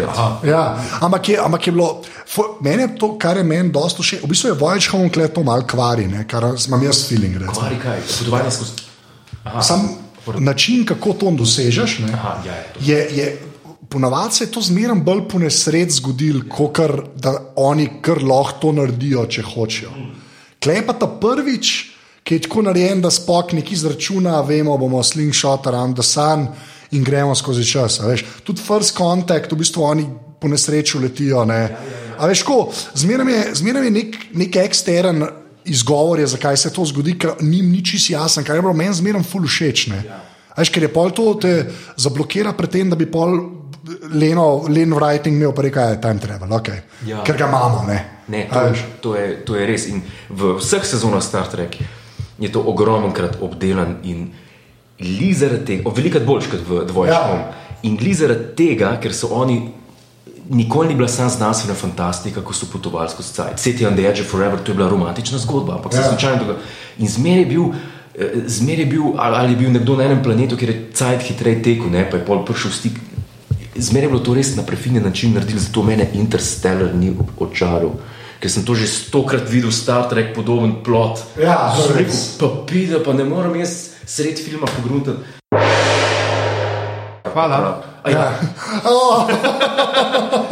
[0.09, 0.39] Aha.
[0.45, 0.62] Ja,
[1.01, 4.22] ampak, je, ampak je bilo, fo, meni je to, kar je meni dosto všeč.
[4.22, 7.35] V bistvu je Voyage Home Kle to malo kvari, ne, kar imam jaz feeling.
[7.35, 7.53] recimo.
[7.53, 8.01] Kvari kaj?
[8.18, 8.72] Potovanje skozi.
[9.45, 9.62] Aha.
[9.62, 9.89] Sam
[10.39, 12.80] način, kako to dosežeš, ne, Aha, ja, je to.
[12.83, 13.39] je, je
[13.89, 16.78] ponavadi se je to zmeraj bolj po nesred zgodil, kot
[17.16, 19.91] da oni kar lahko to naredijo, če hočejo.
[20.62, 21.91] Klepa ta prvič,
[22.25, 26.47] ki je tako narejen, da spok neki izračuna, vemo, bomo slingshot around the sun
[26.91, 28.01] in gremo skozi čas.
[28.45, 30.07] Tudi first contact, v bistvu oni
[30.41, 31.45] po nesreču letijo.
[31.45, 31.62] Ne.
[32.18, 35.25] A veš, ko, zmeraj je, zmeraj je nek, nek ekstern
[35.64, 38.95] izgovor, je, zakaj se to zgodi, ker njim ni čisto jasen, kar je bilo meni
[38.95, 39.89] zmeraj ful všeč.
[40.59, 41.53] Veš, ker je pol to te
[41.97, 43.39] zablokira pred tem, da bi pol
[44.12, 46.85] Leno, Len writing imel, pa rekel, je time travel, okay.
[47.07, 47.25] Ja.
[47.27, 47.83] ker ga imamo.
[47.89, 47.99] Ne.
[48.31, 48.61] Ne, to,
[49.03, 49.89] to, je, to je res.
[49.91, 49.99] In
[50.31, 51.75] v vseh sezonah Star Trek
[52.43, 54.26] je to ogromnokrat obdelan in
[55.03, 57.53] li zaradi tega, o, velikrat boljš kot v Dvoječ Ja.
[57.82, 59.61] In li zaradi tega, ker so oni.
[60.53, 63.59] Nikoli ni bila sama znanstvena fantastika, ko so potovali skozi cajt.
[63.62, 66.03] City on the Edge of Forever, to je bila romantična zgodba, ampak se Ja.
[66.03, 66.62] je slučajno dogajalo.
[66.99, 67.62] In zmeraj je bil,
[68.18, 71.22] eh, zmeraj je bil ali, ali je bil nekdo na enem planetu, kjer je cajt
[71.22, 72.93] hitreje tekel, ne, pa je pol prišel v stik.
[73.76, 77.90] Zmeraj je bilo to res na prefinjen način naredili, zato mene Interstellar ni očaral.
[78.43, 81.38] Ker sem to že stokrat videl, Star Trek, podoben plot.
[81.38, 82.34] Ja, rekel, res.
[82.43, 85.22] pa pride, pa ne morem jaz sred filma pogruntati.
[87.30, 87.57] Hvala.
[87.62, 88.33] A ja,
[88.85, 89.29] Oh,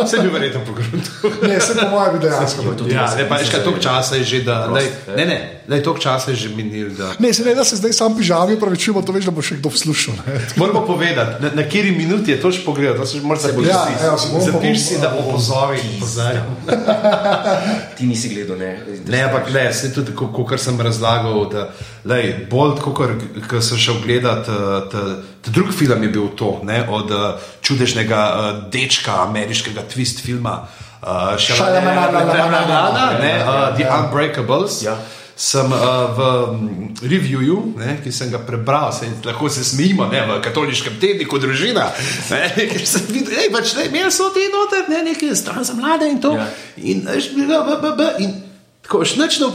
[0.07, 1.01] Se bi verjetno pogrunil.
[1.45, 2.63] ne, se po mojem bi dejansko.
[2.75, 4.65] to Ja, ne, pa veš, kaj toliko časa je že, da.
[4.65, 5.39] Prost, Lej, ne, ne,
[5.69, 7.11] lej, toliko časa je že minil, da.
[7.19, 9.69] Ne, se ne da se zdaj sam pižami, pravičujemo, to veš, da bo še kdo
[9.69, 10.15] poslušal.
[10.17, 10.41] ne.
[10.57, 13.69] Moramo povedati, na, na kateri minuti je to že pogledal, to se že moraš zapisati.
[13.95, 15.81] Ja, evo, si bom- Zapiš si, da bom- opozori.
[15.97, 16.47] opozarjam.
[17.97, 18.71] ti nisi gledal, ne?
[19.07, 21.69] Ne, ampak ne, se tudi, kot sem razlagal, da
[22.05, 22.99] lej, bolj kot
[23.61, 29.23] sem šel gledat, eh, drugi film je bil to, ne, od eh, čudežnega uh, dečka,
[29.29, 30.67] ameriškega twist filma.
[31.01, 31.33] Uh,
[33.21, 33.89] ne, uh, The.
[33.89, 34.83] Unbreakables.
[34.83, 34.99] Ja.
[35.41, 35.81] Sem uh,
[36.13, 36.21] v
[36.53, 41.41] mm, reviewju, ne, ki sem ga prebral, se, lahko se smejimo, ne, v katoliškem tedniku
[41.41, 41.89] družina.
[42.29, 42.43] Ne,
[42.75, 46.21] ker sem videl, da pač, imeli so te noter, ne, nekaj stran za mlade in
[46.21, 46.37] to.
[46.37, 46.45] Ja.
[46.77, 48.37] In, b, b, in
[48.91, 49.53] tako, šnečno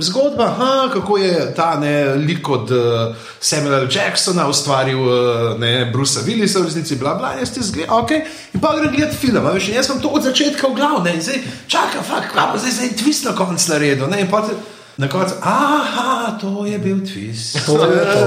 [0.00, 6.20] zgodba, aha, kako je ta ne, lik od uh, Samuela Jacksona ustvaril uh, ne, Brusa
[6.20, 8.10] Willisa v resnici, bla, bla, jaz ti zgledam, ok,
[8.54, 11.22] in pa grem gledati film, veš, jaz sem to od začetka v glavu, ne, in
[11.22, 14.54] zdaj čakam, fakt, kva pa zdaj en twist na koncu naredil, ne, in pa te,
[14.96, 17.58] na koncu, aha, to je bil twist.
[17.66, 18.22] To je to.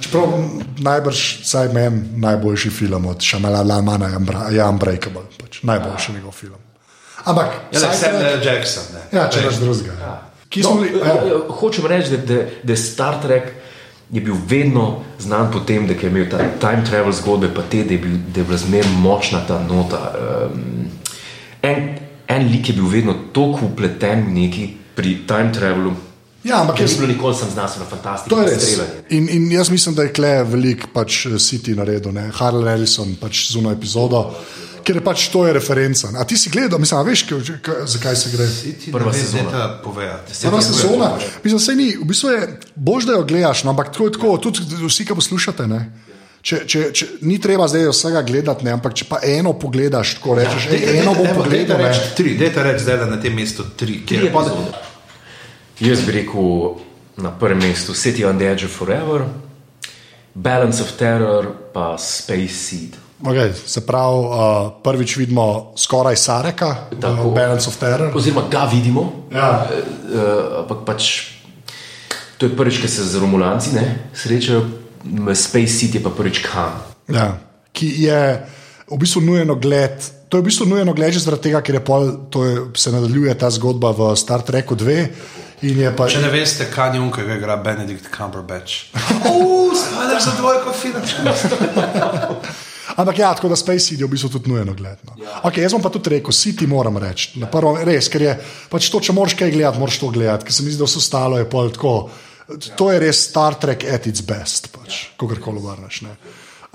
[0.00, 0.36] Čeprav
[0.76, 3.80] najbrž, vsaj meni, najboljši film od Šamalana
[4.52, 6.73] je Unbreakable, pač najboljši njegov film.
[7.24, 9.18] Ampak, Ja, le, Samuel takrat- Jackson, ne.
[9.18, 9.92] ja, če naš drugega.
[10.00, 10.14] Ja.
[10.62, 11.14] No, bili, eh, ja.
[11.14, 13.52] eh, hočem reči, da, da, da Star Trek
[14.10, 14.84] je bil vedno
[15.18, 18.18] znan po tem, da je imel ta time travel zgodbe, pa te, da je, bil,
[18.28, 20.12] da je bila zmerno močna ta nota.
[20.14, 20.90] Um,
[21.62, 21.98] en,
[22.28, 25.92] en lik je bil vedno tako upleten v neki pri time travelu.
[26.44, 28.36] Ja, ampak jaz- ni bilo nikoli sem znanstveno fantastično.
[28.36, 28.80] To je res.
[29.10, 32.28] In, in jaz mislim, da je kle velik pač eh, City naredil, ne?
[32.30, 34.26] Harley Ellison pač z uno epizodo,
[34.84, 36.12] ker je pač to je referenca.
[36.20, 38.46] A ti si gledal, mislim, veš, k, k, zakaj se gre?
[38.92, 39.66] Prva sezona.
[40.44, 41.10] Prva sezona,
[41.44, 44.38] mislim, se ni, v bistvu je bož, da jo gledaš, no, ampak tako je tako,
[44.38, 45.66] tudi vsi, ki poslušate.
[45.70, 45.80] Ne?
[46.44, 50.36] Če, če, če, ni treba zdaj vsega gledati, ne, ampak če pa eno pogledaš, tako
[50.36, 51.80] rečeš, ja, eno bom pogledal.
[51.80, 54.02] Reči tri, dajte reči zdaj na tem mestu tri.
[54.04, 54.82] Kjer pa- epizode.
[55.80, 56.76] Jaz bi rekel
[57.24, 59.24] na prvem mestu City on the Edge of Forever,
[60.34, 63.03] Balance of Terror, pa Space Seed.
[63.24, 64.28] Okay, se pravi, uh,
[64.82, 67.22] prvič vidimo skoraj Sareka, Tako.
[67.22, 68.12] uh, Balance of Terror.
[68.14, 69.64] Oziroma ga vidimo, Ja.
[69.64, 71.32] uh, ampak pač
[72.36, 74.64] to je prvič, ki se z Romulanci ne, srečajo,
[75.34, 76.76] Space City je pa prvič kam.
[77.08, 77.38] Ja,
[77.72, 78.20] ki je
[78.84, 79.96] v bistvu nujno gled.
[80.28, 82.92] To je v bistvu nujno gled že zaradi tega, ker je pol, to je, se
[82.92, 85.08] nadaljuje ta zgodba v Star Treku 2.
[85.62, 88.92] in je Pa, Če ne veste, kaj je unka, ki igra Benedict Cumberbatch.
[89.32, 91.00] Uf, spadaš za dvojko film.
[92.96, 95.00] ampak ja, tako da Space Seed je v bistvu tudi nujno gled.
[95.08, 95.16] No.
[95.20, 95.40] Ja.
[95.48, 97.38] Okay, jaz bom pa tudi rekel, City moram reči.
[97.42, 98.36] Na prvo, res, ker je
[98.70, 101.00] pač to, če moraš kaj gledati, moraš to gledati, ker se mi zdi, da vse
[101.02, 101.94] ostalo je pol tako.
[102.76, 105.16] To je res Star Trek at its best, pač, ja.
[105.20, 106.02] kako koli obrneš.
[106.06, 106.16] ne.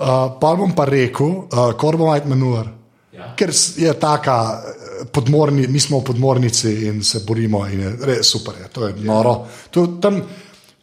[0.00, 2.70] Uh, pa bom pa rekel, uh, Corbomite Manure.
[3.12, 3.34] Ja.
[3.36, 8.30] Ker je taka, eh, podmorni, mi smo v podmornici in se borimo, in je res
[8.30, 9.46] super, je, to je noro.
[9.70, 10.22] To, tam,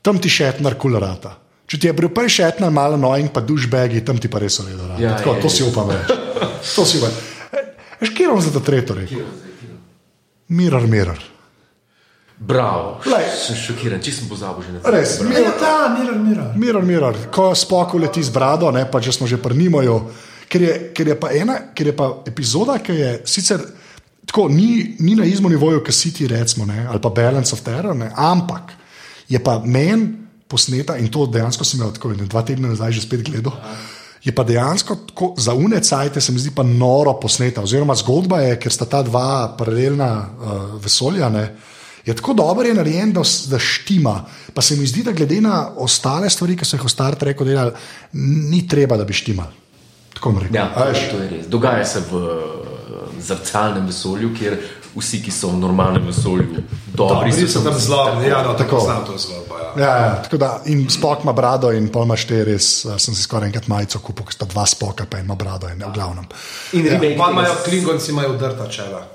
[0.02, 1.34] tam ti še etnar kulerata.
[1.68, 4.60] Če ti je bil prej še etnar malo nojing, pa dušbegi, tam ti pa res
[4.64, 4.88] redo.
[4.98, 5.52] Ja, Tako, je, to je.
[5.52, 6.16] si upam reči.
[6.76, 7.12] To si upam.
[8.00, 9.26] Veš, kje bom za to tretjo rekel?
[10.48, 11.20] Mirror, mirror.
[12.40, 13.26] Bravo, Glej.
[13.34, 15.34] sem šokiran, če sem pozabil že na Res, Bravo.
[15.34, 16.50] mir, ta, mirar, mirar.
[16.56, 19.96] Mirror, mirror, ko spoko leti z brado, ne, pa če smo že prnimojo.
[20.48, 23.60] Ker je, ker je pa ena, ker je pa epizoda, ki je sicer
[24.24, 27.66] tako, ni, ni na istem nivoju, kot si ti recimo, ne, ali pa Balance of
[27.66, 28.72] Terror, ne, ampak
[29.28, 33.24] je pa meni posneta in to dejansko sem imel tako, dva tedna nazaj že spet
[33.28, 33.56] gledal.
[34.24, 37.62] Je pa dejansko tako, za unecajte, se mi zdi pa noro posneta.
[37.62, 41.30] Oziroma, zgodba je, ker sta ta dva paralelna uh, vesolja.
[41.30, 41.46] Ne,
[42.08, 44.26] Je tako dobro je narejen, da, da štima.
[44.54, 47.44] Pa se mi zdi, da glede na ostale stvari, ki so jih v Star Treku
[47.44, 47.74] delali,
[48.48, 49.50] ni treba, da bi štimal.
[50.16, 50.56] Tako bom rekel.
[50.56, 51.04] Ja, A veš?
[51.12, 51.50] to je res.
[51.52, 54.56] Dogaja se v eh, zrcalnem vesolju, kjer
[54.96, 56.64] vsi, ki so v normalnem vesolju,
[56.98, 58.80] dobri Dobri so tam zlobni, ja, no, Tako.
[58.80, 59.58] znam to zgodbo.
[59.58, 59.68] Ja.
[59.78, 62.86] Ja, ja, tako da in spok ima brado, in pol imaš te res.
[62.86, 65.84] uh, Sem si skoraj enkrat majico kupil, ker sta dva spoka, pa ima brado, in
[65.84, 66.26] v glavnem.
[66.74, 69.06] In remake Pa imajo klingonci, imajo udrta čela.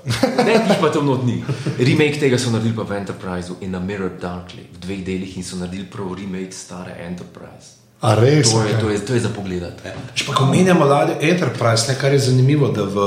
[0.45, 1.43] Ne, jih pa tam not ni.
[1.77, 5.43] Remake tega so naredili pa v Enterpriseu in na Mirror Darkly v dveh delih in
[5.43, 7.83] so naredili prav remake stare Enterprise.
[8.03, 8.51] A res?
[8.51, 9.63] To je, to je, to je za pogled.
[10.15, 12.97] Če pa ko menjamo ladjo Enterprise, ne, kar je zanimivo, da v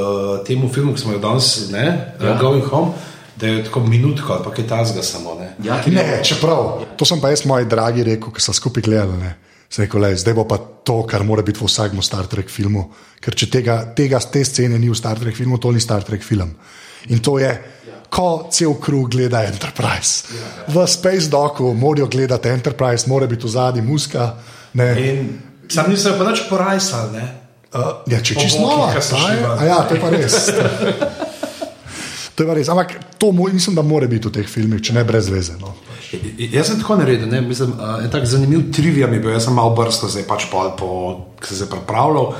[0.49, 2.37] tem filmu, ki smo jo danes, ne, ja.
[2.41, 2.97] Going Home,
[3.37, 5.34] da je tako minutko ali pa kaj tasga samo.
[5.41, 5.55] Ne.
[5.64, 9.16] Ja, Ne, čeprav, to sem pa jaz, moji dragi, rekel, ki so skupaj gledali.
[9.20, 9.34] Ne.
[9.76, 12.87] Rekel, lej, zdaj bo pa to, kar mora biti v vsakem Star Trek filmu.
[13.20, 16.22] Ker če tega, tega, te scene ni v Star Trek filmu, to ni Star Trek
[16.24, 16.55] film.
[17.12, 17.51] In to je,
[18.09, 20.30] ko cel krug gleda Enterprise.
[20.70, 24.30] V Space Doku morajo gledati Enterprise, mora biti v zadnji muska.
[24.78, 24.89] Ne.
[25.03, 25.28] In
[25.68, 27.26] sam nisem pa nič porajsal, ne.
[27.76, 28.95] Uh, ja, če čisto nova,
[29.66, 30.37] ja, to je pa res.
[32.37, 32.68] To je pa res.
[32.68, 35.57] Ampak to mo- mislim, da mora biti v teh filmih, če ne brez veze.
[35.57, 35.72] No.
[36.39, 39.45] Jaz sem tako naredil, ne, mislim, uh, en tak zanimiv trivia mi je bil, jaz
[39.45, 40.89] sem malo brsto, zdaj pač pol po,
[41.37, 42.34] ki sem se pripravljal.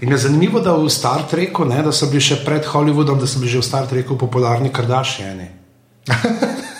[0.00, 3.26] In je zanimivo, da v Star Treku, ne, da so bili še pred Hollywoodom, da
[3.26, 5.48] so bili že v Star Treku popularni Kardashiani.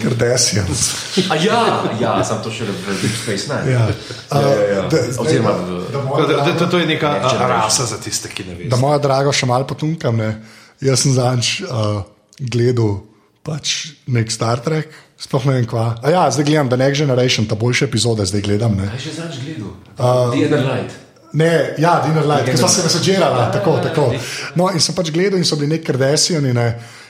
[0.00, 0.80] Kardashians.
[1.28, 1.58] A ja,
[1.94, 3.68] ja, sem to šele v Deep Space Nine.
[3.68, 3.84] Ja.
[4.32, 4.80] ja, ja, ja.
[4.80, 7.14] Uh, da- Oziroma, da- v- da To, moja da, da, draga- to, je neka uh,
[7.22, 7.50] Generation.
[7.50, 8.76] rasa za tiste, ki ne Da vedo.
[8.78, 10.16] moja draga še malo potunkam.
[10.16, 10.40] Ne?
[10.84, 12.02] Jaz sem zanč uh,
[12.38, 13.00] gledal
[13.42, 15.96] pač nek Star Trek, sploh ne vem kva.
[16.04, 18.76] A ja, zdaj gledam The Next Generation, ta boljše epizode zdaj gledam.
[18.78, 18.86] Ne?
[18.92, 19.72] Kaj še znaš gledal?
[19.96, 20.96] Uh, The Other Light.
[21.32, 24.04] Ne, ja, Dinner Light, ki smo se mesažirali, Ja, tako, ja, tako.
[24.14, 24.20] ja.
[24.56, 26.54] No, in sem pač gledal in so bili neki Kardashiani.
[26.56, 26.68] Ne?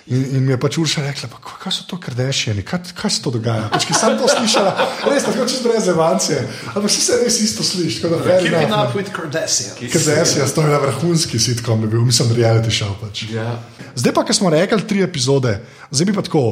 [0.09, 3.21] In, in mi je pač Urša rekla, pa, kaj so to Kardashiani, kaj, kaj se
[3.25, 3.67] to dogaja?
[3.73, 4.73] Pač, ki sem to slišala,
[5.05, 6.39] res tako čez brez evancije.
[6.73, 8.09] Ampak vsi se res isto sliši.
[8.09, 9.77] Keeping up with Kardashian.
[9.77, 12.97] Kardashian, to je na vrhunski sitkom, je bil, mislim, reality show.
[13.03, 13.27] Pač.
[13.35, 13.59] Ja.
[13.93, 15.59] Zdaj pa, ker smo rekli tri epizode,
[15.93, 16.45] zdaj bi pa tako.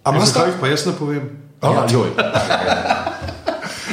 [0.00, 1.28] A imaš Zakaj jih pa jaz ne povem?
[1.60, 2.12] Ja, joj.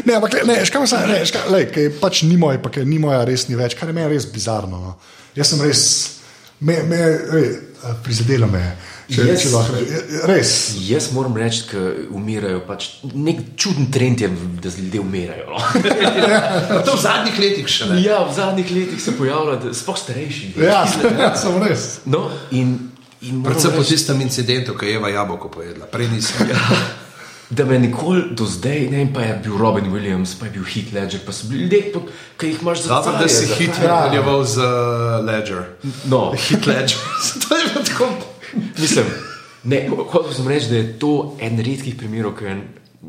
[0.05, 2.97] Ne, ampak ne, škam se, ne, škam, lej, kaj pač ni moj, pa kaj ni
[2.99, 4.79] moja, res ni več, kar je meni res bizarno.
[4.81, 4.95] No.
[5.37, 5.83] Jaz sem res,
[6.61, 7.01] me, me,
[7.41, 7.51] ej,
[8.05, 8.71] prizadelo me je.
[9.11, 9.79] Če, Jaz- če lahko,
[10.29, 10.51] res.
[10.87, 11.81] Jaz moram reči, da
[12.15, 12.61] umirajo.
[12.63, 14.29] Pač, nek čuden trend je,
[14.63, 15.49] da ljudje umirajo.
[15.51, 15.59] No?
[16.87, 17.99] To v zadnjih letih še ne.
[18.05, 20.53] ja, v zadnjih letih se pojavlja, da sploh starejši.
[20.63, 21.89] Ja, ja, sem res.
[22.07, 22.77] No, in,
[23.21, 25.91] in Predvsem po reči, tistem incidentu, ko je Eva jabolko pojedla.
[25.91, 26.47] Prej nisem.
[27.51, 30.63] da me nikoli do zdaj, ne vem, pa je bil Robin Williams, pa je bil
[30.65, 31.81] Heath Ledger, pa so bili ljudje,
[32.37, 33.87] ki jih imaš za Dobro, da si hit Ja.
[33.87, 34.65] nadaljeval z uh,
[35.25, 35.63] Ledger.
[36.05, 36.97] No, Hit Ledger.
[37.41, 38.07] to je bilo tako.
[38.77, 39.05] Mislim,
[39.63, 42.61] ne, ho- hotel sem reči, da je to en redkih primerov, ki je en,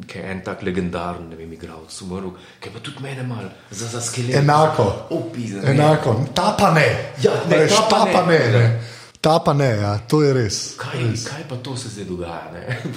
[0.06, 2.30] ki je en tak legendaren, ne vem, igralec umrl,
[2.60, 4.36] ki pa tudi mene mal za, za skelet.
[4.36, 4.88] Enako.
[5.10, 5.62] Opizem.
[5.66, 6.88] Enako, ta pa ne.
[7.22, 8.38] Ja, ne, Veš, ta pa ta pa ne.
[8.38, 8.58] ne.
[8.58, 8.80] ne.
[9.22, 10.56] Ta pa ne, ja, to je res.
[10.76, 12.50] Kaj, kaj pa to se zdaj dogaja?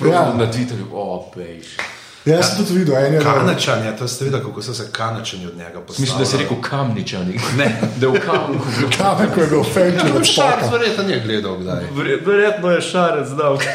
[0.10, 0.34] Ja.
[0.34, 1.76] Na Twitterju, opejš.
[2.26, 4.88] Ja, jaz sem tudi videl, en je Kanačan je, to ste videli, kako so se
[4.92, 6.02] kanačani od njega postavili.
[6.02, 7.40] Mislim, da si rekel kamničani.
[7.58, 7.82] Ne.
[8.00, 8.66] da je v kamniku
[8.98, 10.78] kamen, ko je bil od Šarc spoka.
[10.78, 11.84] verjetno je gledal kdaj.
[12.26, 13.58] Verjetno je šarec znal.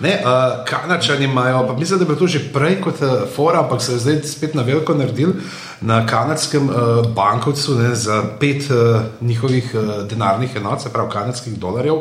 [0.00, 3.60] Ne, uh, Kanačani imajo, pa mislim, da je bilo to že prej kot uh, fora,
[3.60, 5.32] ampak se je zdaj spet na veliko naredil
[5.80, 6.74] na kanadskem uh,
[7.14, 8.76] bankovcu ne, za pet uh,
[9.20, 11.94] njihovih uh, denarnih enot, se pravi kanadskih dolarjev,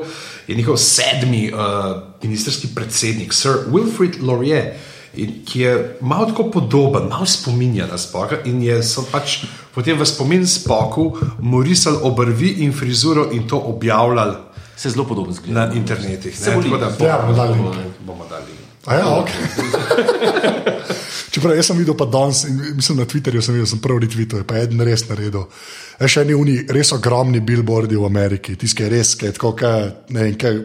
[0.47, 1.59] je njihov sedmi uh,
[2.23, 4.65] ministerski predsednik, Sir Wilfrid Laurier.
[5.13, 9.39] In, ki je malo tako podoben, malo spominja na spoka, in je so pač
[9.73, 11.07] potem v spomin spoku
[11.39, 14.35] morisali obrvi in frizuro in to objavljali
[14.77, 15.65] Se zelo podoben zgleda.
[15.65, 16.37] na internetih.
[16.39, 16.69] Se ne, boli.
[16.69, 17.95] tako da Ja, bomo dali link.
[17.99, 18.43] bomo dali.
[18.85, 19.29] A ja, ok.
[21.39, 22.41] Čeprav jaz sem videl pa danes,
[22.75, 25.45] mislim na Twitterju, sem videl, sem prvi tweetal, pa en res naredil.
[25.95, 29.35] E, še eni uni res ogromni billboardi v Ameriki, tisti, ki je res, ki je
[29.37, 29.69] tako, ka,
[30.11, 30.57] ne vem, kaj,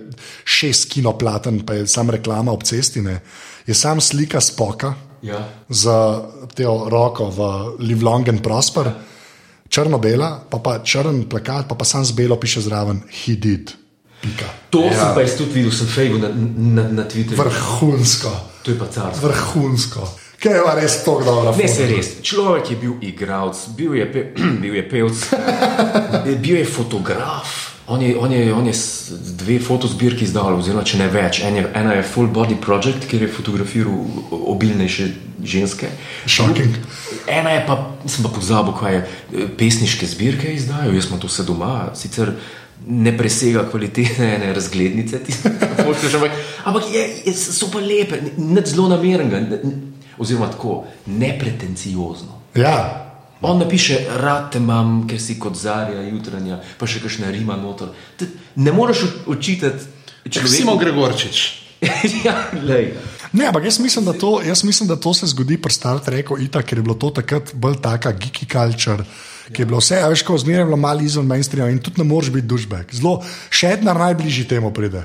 [0.43, 3.21] šest kinoplaten, pa je sam reklama ob cesti, ne.
[3.67, 5.39] je sam slika spoka Ja.
[5.71, 5.95] z
[6.59, 7.39] teo roko v
[7.79, 8.91] Live Long and Prosper,
[9.71, 13.71] črno-bela, pa pa črn plakat, pa pa sam z belo piše zraven, he did.
[14.21, 14.51] Pika.
[14.75, 14.99] To Ja.
[14.99, 17.39] sem pa jaz tudi videl, sem fejl na, na, na Twitterju.
[17.39, 19.23] Vrhunsko, To je pa carsko.
[19.23, 20.24] vrhunsko.
[20.45, 21.53] Kaj je pa res tako dobro?
[21.57, 22.09] Ne, se res.
[22.23, 24.25] Človek je bil igralec, bil je, pe,
[24.63, 25.23] bil je pevc,
[26.45, 27.61] bil je fotograf.
[27.87, 28.73] On je, on, je, on je
[29.41, 31.41] dve fotozbirki izdal, oziroma če ne več.
[31.45, 33.97] En je, ena je Full Body Project, kjer je fotografiral
[34.55, 35.09] obilnejše
[35.45, 35.89] ženske.
[36.27, 36.77] Shocking.
[37.29, 37.79] Ena je pa,
[38.09, 42.33] sem pa pozabil, kaj je, pesniške zbirke izdajo, jaz sem to vse doma, sicer
[42.85, 48.21] ne presega kvalitete ene razglednice, tiste, ki hočeš, ampak, ampak je, je, so pa lepe,
[48.37, 49.41] ne zelo namernega,
[50.19, 52.41] oziroma tako nepretenciozno.
[52.55, 53.05] Ja,
[53.45, 57.91] On napiše, rad te imam, ker si kot zarja jutranja, pa še kakšna rima noter.
[58.17, 60.53] Te, ne moreš učitati človeku.
[60.55, 61.43] Simon Gregorčič.
[62.25, 62.35] ja,
[62.65, 62.95] lej.
[63.37, 66.39] Ne, ampak jaz mislim, da to, jaz mislim, da to se zgodi pri Star Treku,
[66.41, 69.05] itak, ker je bilo to takrat bolj taka geeky culture.
[69.53, 72.05] Ki je bilo vse, a veš, ko zmeraj bilo malo izven mainstreama in tudi ne
[72.09, 72.95] moreš biti dušbek.
[72.97, 73.19] Zelo
[73.51, 75.03] šednar najbližji temu pride.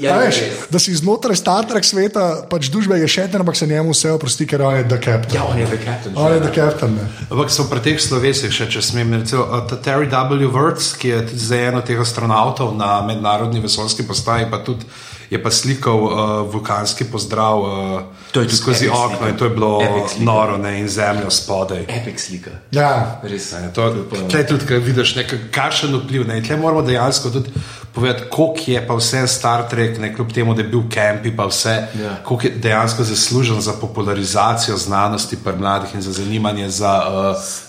[0.00, 0.62] Ja, A veš, res.
[0.72, 4.46] da si znotraj Star Trek sveta, pač dušbek je šednar, ampak se njemu vse oprosti,
[4.48, 5.36] ker on je the captain.
[5.36, 6.16] Ja, on je the captain.
[6.16, 6.96] On je the captain.
[7.28, 10.48] Ampak so pri teh slovesih, še, če smem, recimo ta Terry W.
[10.48, 14.88] Wirtz, ki je zdaj eno od teh astronautov na mednarodni vesoljski postaji, pa tudi
[15.32, 16.12] je pa slikal uh,
[16.52, 18.02] vulkanski pozdrav uh,
[18.34, 19.28] je skozi okno slika.
[19.28, 19.80] in to je bilo
[20.18, 21.84] noro ne, in zemljo spodaj.
[21.88, 22.50] Epic slika.
[22.70, 23.52] Ja, Res.
[23.52, 23.88] Ne, To,
[24.28, 25.14] tle tudi, ko vidiš,
[25.50, 26.26] kakšen vpliv.
[26.26, 27.50] Ne, tle moramo dejansko tudi
[27.92, 31.46] povedati, koliko je pa vse Star Trek, ne, kljub temu, da je bil Kempi, pa
[31.46, 32.16] vse, Ja.
[32.24, 37.02] koliko je dejansko zaslužen za popularizacijo znanosti pri mladih in za zanimanje za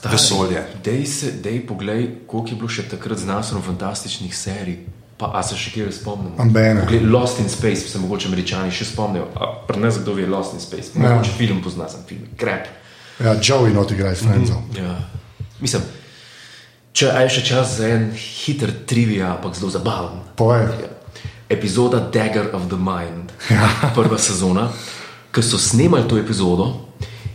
[0.04, 0.64] uh, vesolje.
[0.84, 4.78] Dej se, dej poglej, koliko je bilo še takrat znanstveno fantastičnih serij.
[5.24, 6.34] Pa, a se še kje spomnim?
[6.36, 9.30] Poglej, Lost in Space, se mogoče američani še spomnijo.
[9.70, 10.92] Pri nas kdo je Lost in Space?
[10.98, 11.14] Ja.
[11.14, 12.26] Mogoče film pozna, sem film.
[12.36, 12.68] Krep.
[13.24, 14.66] ja Joey not igra iz Friendzov.
[14.76, 14.98] Ja.
[15.64, 15.86] Mislim,
[16.92, 20.20] če je še čas za en hiter trivia, ampak zelo zabaven.
[20.36, 20.68] Povej.
[20.84, 20.92] Ja.
[21.56, 23.32] Epizoda Dagger of the Mind,
[23.96, 24.68] prva sezona.
[25.32, 26.68] Ko so snemali to epizodo,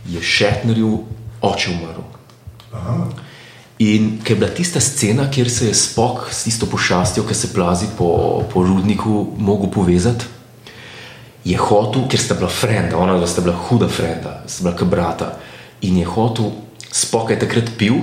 [0.05, 0.93] je Šetnerju
[1.41, 2.05] oče umrl.
[3.79, 7.53] In ker je bila tista scena, kjer se je spok s tisto pošastjo, ki se
[7.53, 10.25] plazi po, po rudniku, mogel povezati,
[11.47, 14.87] je hotel, ker sta bila frenda, ona dva sta bila huda frenda, sta bila kot
[14.91, 15.29] brata.
[15.87, 16.51] In je hotel,
[16.91, 18.01] spok je takrat pil,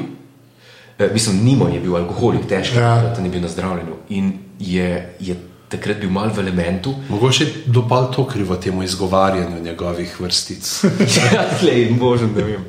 [0.98, 3.12] eh, mislim, Nimo je bil alkoholik, težko, Ja.
[3.12, 3.96] da ni bil na zdravljenju.
[4.08, 5.36] In je, je
[5.68, 6.94] takrat bil mal v elementu.
[7.08, 10.84] Mogoče je dopal to krivo temu izgovarjanju njegovih vrstic.
[11.34, 12.64] ja, tlej, možen, ne vem.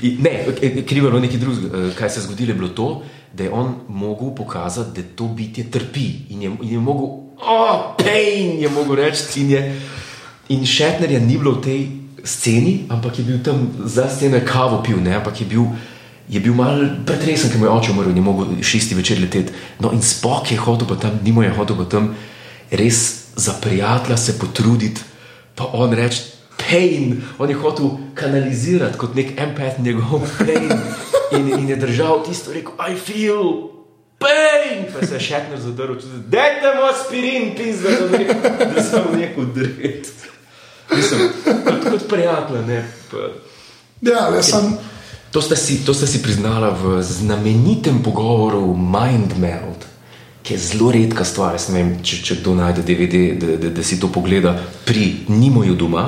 [0.00, 0.44] In, ne,
[0.86, 1.78] krivo je bilo nekaj drugega.
[1.78, 5.28] Eh, Kaj se je zgodilo, je bilo to, da je on mogel pokazati, da to
[5.28, 9.40] bitje trpi in je, in je mogel, oh, pain, je mogel reči.
[9.40, 9.80] In, je,
[10.48, 11.88] in Šetnerja ni bilo v tej
[12.24, 15.66] sceni, ampak je bil tam za sceno kavo pil, ne, ampak je bil.
[16.26, 19.52] Je bil mal pretresen, ker mu je oče umrl je mogel šesti večer leteti.
[19.78, 22.16] No, in spok je hotel pa tam, nimo je hotel pa tam
[22.70, 25.00] res za prijatelja se potruditi,
[25.54, 26.22] pa on reče:
[26.56, 30.70] Pain, on je hotel kanalizirati kot nek empath njegov pain
[31.32, 33.70] in, in je držal tisto, rekel: I feel
[34.18, 35.94] pain, pa se je Šetner zadrl,
[36.26, 40.08] dajte mu aspirin, pizda, da, ne- da sem rekel dret.
[40.96, 42.84] Mislim, kot, kot prijatelj, ne.
[43.10, 43.16] Pa.
[44.00, 44.76] Ja, jaz sem.
[45.30, 49.84] To sta, si, to sta si priznala v znamenitem pogovoru Mind Meld,
[50.42, 51.52] ki je zelo redka stvar.
[51.58, 54.54] Jaz ne vem, če, če kdo najde DVD, da, da, da si to pogleda
[54.86, 56.06] pri Nimoju doma,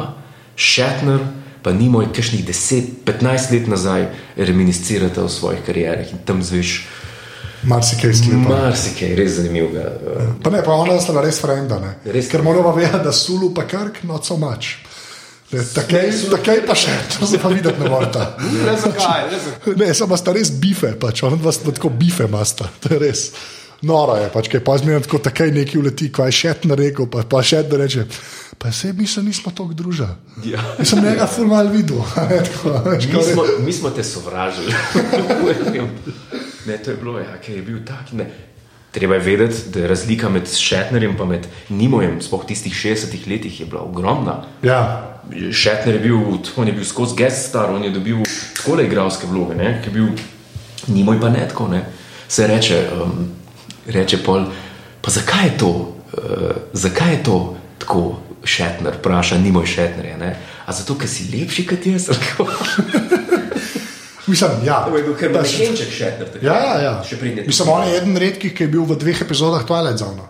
[0.58, 1.22] Shatner,
[1.62, 6.80] pa Nimoj, kakšnih 10-15 let nazaj, reminiscirata o svojih karierah in tam zveš
[7.62, 8.48] Marsikaj sklepa.
[8.48, 9.84] marsikaj res zanimivega.
[10.42, 11.78] Pa ne, pa ona sta bila res frenda.
[11.82, 11.94] Ne?
[12.12, 12.28] Res.
[12.30, 14.76] Ker moramo vedeti, da sulu pa krk, not so much.
[15.50, 18.34] Ne, Takej, takej pa še, to se pa videti ne morata.
[18.38, 19.22] Ne, zakaj?
[19.66, 19.74] Ne?
[19.80, 23.22] Ne, samo sta res bife, pač, ona dva sta tako bife masta, to je res.
[23.88, 27.06] Noro je, pač, kaj pa zmeraj tako takoj neki uleti, ko je šet na rekel,
[27.10, 28.04] pa, pa šet da reče,
[28.58, 30.08] pa se mi se nismo tako družili.
[30.44, 30.62] Ja.
[30.78, 31.98] Jaz sem njega formal videl.
[32.14, 34.74] tako, Mi smo, mi smo te sovražili.
[36.66, 38.12] ne, to je bilo, ja, ker je bil tak.
[38.12, 38.30] Ne.
[38.90, 43.66] Treba je vedeti, da je razlika med Šetnerjem in Nimojem, sploh tistih 60-ih letih, je
[43.66, 44.44] bila ogromna.
[44.62, 45.14] Ja,
[45.52, 46.18] Šetner je bil,
[46.56, 48.16] on je bil skozi guest star, on je dobil
[48.56, 50.08] takole igralske vloge, ne, ki je bil
[50.88, 51.68] Nimoj pa ne tako.
[51.68, 51.84] Ne.
[52.28, 53.28] Se reče, um,
[53.86, 54.46] reče pol,
[55.00, 60.36] pa zakaj je to, uh, zakaj je to tako Šetner, vpraša Nimoj Šetnerja, ne?
[60.66, 62.08] A zato, ker si lepši kot jaz?
[64.26, 64.84] mislim, ja.
[64.90, 66.28] To je bil kar mašinček Šetner.
[66.42, 67.04] Ja, ja, ja.
[67.04, 67.16] Še.
[67.46, 70.26] Mislim, on je eden redkih, ki je bil v dveh epizodah Twilight Zone.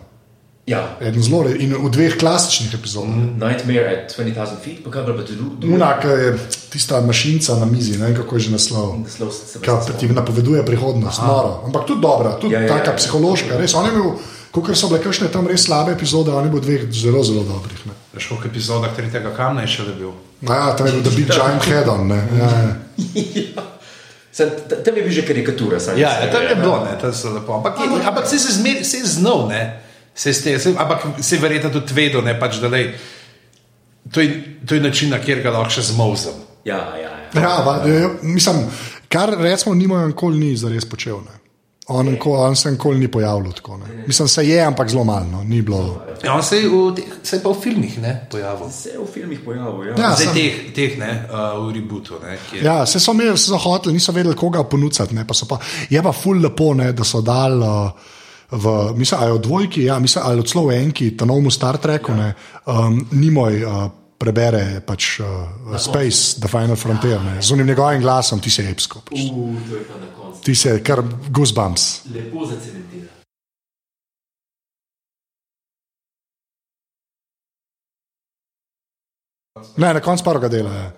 [0.69, 0.97] Ja.
[1.01, 3.09] Eden zelo red- in v dveh klasičnih epizodah.
[3.09, 3.41] Mm.
[3.41, 5.41] Nightmare at 20,000 feet, pa kaj pa tudi.
[5.65, 6.37] Unak je
[6.69, 9.01] tista mašinca na mizi, ne vem kako je že naslov.
[9.01, 9.33] Naslov
[9.65, 11.65] Ki ti napoveduje prihodnost, noro.
[11.65, 12.97] Ampak tudi dobra, tudi Ja, ja, ja, taka ja.
[12.97, 13.57] psihološka.
[13.57, 14.13] Res, on je imel
[14.51, 17.85] Kot so bile kakšne tam res slabe epizode, oni bodo dveh zelo, zelo dobrih.
[17.85, 17.93] Ne.
[18.13, 20.13] Veš, koliko epizodah tretjega kamna je še le bil?
[20.41, 22.07] Ja, tam je bil The Big Giant Head on.
[22.07, 22.17] ne.
[22.33, 22.73] Ja, ja.
[24.31, 25.79] Sem, ta- tam je bil že karikatura.
[25.79, 27.53] saj Ja, se- ja tam je bilo, ne, tam so lepo.
[27.53, 29.61] Ampak, je, ampak se je zmer, se je znal, ne.
[30.15, 32.93] Se ste, se, ampak se je verjetno tudi vedel, ne, pač, da lej,
[34.07, 34.29] to, je,
[34.65, 36.33] to je način, na kjer ga lahko še zmozem.
[36.65, 37.41] Ja, ja, ja.
[37.41, 38.65] Ja, va, ja, mislim,
[39.07, 41.21] kar recimo Nimo nikoli ni zares počel.
[41.21, 41.35] Ne.
[41.89, 43.77] On, on se nikoli ni pojavljal tako.
[43.77, 44.03] Ne.
[44.07, 45.25] Mislim, se je, ampak zelo malo.
[45.31, 45.43] No.
[45.43, 46.01] Ni bilo.
[46.23, 48.69] Ja, on se je, v, se je pa v filmih ne, pojavil.
[48.71, 49.87] Se je v filmih pojavil.
[49.87, 49.95] Ja.
[49.99, 52.19] Ja, Zdaj sem- teh, teh ne, uh, v rebootu.
[52.23, 55.15] Ne, kjer, Ja, se so imeli, se so hoteli, niso vedeli, koga ponuditi.
[55.15, 55.57] ne, pa so Pa,
[55.89, 57.59] je pa ful lepo, ne, da so dal.
[57.59, 57.91] Uh,
[58.51, 58.65] V,
[58.95, 62.33] mislim, ali od dvojki, ja, mislim, ali od slova enki, ta novemu Star Treku, ja.
[62.65, 63.71] um, ni moj, uh,
[64.19, 69.01] prebere pač uh, Space, The Final Frontier, ne, z unim njegovim glasom, ti si epsko.
[69.07, 69.19] Pač.
[69.31, 69.85] Uh, to je.
[70.43, 71.01] Ti si kar
[71.31, 71.87] goosebumps.
[72.13, 73.07] Lepo zacementira.
[79.77, 80.71] Ne, na koncu prvega dela.
[80.73, 80.91] Je.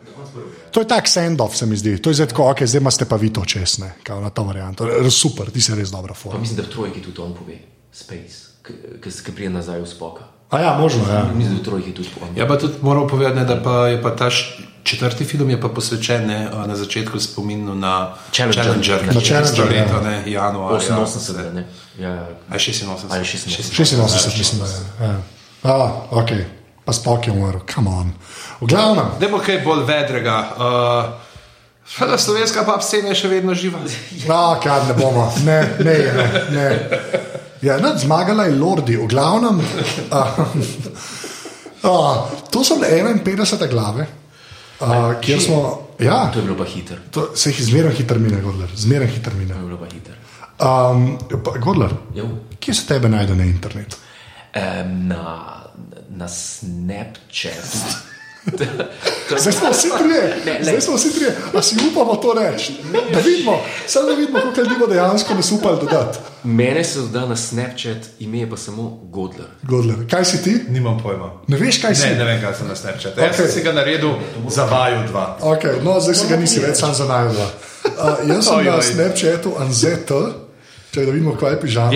[0.71, 1.97] To je tak send-off, se mi zdi.
[2.01, 4.85] To je zdaj tako, ok, zdaj imate pa vi to česne, kao na to varianto.
[4.87, 6.39] R- Super, ti si res forma.
[6.39, 7.57] mislim, da v trojki tudi on pove,
[7.91, 8.61] Space,
[9.23, 10.40] ki prije nazaj v spoka.
[10.51, 11.25] A ja, možno, ja.
[11.35, 12.29] Mislim, da trojki tudi on.
[12.35, 14.29] Ja, pa tudi moram povedati, ne, da pa je pa ta
[14.83, 18.63] četrti film je pa posvečen ne, a, na začetku spominu na Challenger.
[18.63, 20.01] Challenger, Na ki je Challenger, leto, ja.
[20.01, 20.97] ne, januarja.
[20.97, 21.67] 88, ne?
[21.99, 22.85] Ja, A 86.
[23.09, 23.81] Ali 86.
[23.81, 25.09] 86, mislim, da je.
[25.09, 25.15] Ja.
[25.63, 26.29] A, ok,
[26.85, 28.13] pa spok je umrl, come on.
[28.61, 30.49] V glavnem, Dajmo kaj bolj vedrega.
[30.57, 33.79] Uh, slovenska pa scena je še vedno živa.
[34.27, 36.41] no, kaj ne bomo, ne, ne, ne.
[36.51, 37.30] ne.
[37.61, 39.61] Ja, nad zmagala je Lordi, v glavnem.
[40.11, 40.21] A,
[41.83, 41.91] a,
[42.49, 44.07] to so bile 51 glave,
[44.79, 45.87] a, kjer smo.
[45.99, 46.97] Ja, To je bilo pa hiter.
[47.11, 49.53] to, se jih zmeraj hitro mine, Godler, zmeraj hitro mine.
[49.53, 50.15] To je bilo pa hiter.
[50.59, 52.25] Um, pa, Godler, Jo.
[52.59, 53.97] kje se tebe najde na internetu?
[54.55, 55.53] Um, na,
[56.09, 57.77] na Snapchatu.
[59.39, 62.73] Zdaj smo vsi trije, zdaj smo vsi trije, a si upamo to reči.
[63.13, 66.17] Da vidimo, samo da vidimo, koliko ljudi bo dejansko nas upali dodati.
[66.43, 69.47] Mene se da na Snapchat, ime je pa samo Godler.
[69.63, 70.59] Godler, kaj si ti?
[70.69, 71.31] Nimam pojma.
[71.47, 72.07] Ne veš, kaj si?
[72.07, 73.19] Ne, ne vem, kaj sem na Snapchatu.
[73.19, 73.23] Okay.
[73.23, 73.45] Jaz Okej.
[73.45, 74.09] sem si ga naredil
[74.49, 75.37] za vaju dva.
[75.41, 77.45] Okay, no, zdaj si ga nisi več sam za najdva.
[77.85, 78.81] Uh, jaz sem na Ojoj.
[78.81, 80.11] Snapchatu Anzet,
[80.91, 81.91] če da vidimo, kaj je pižama.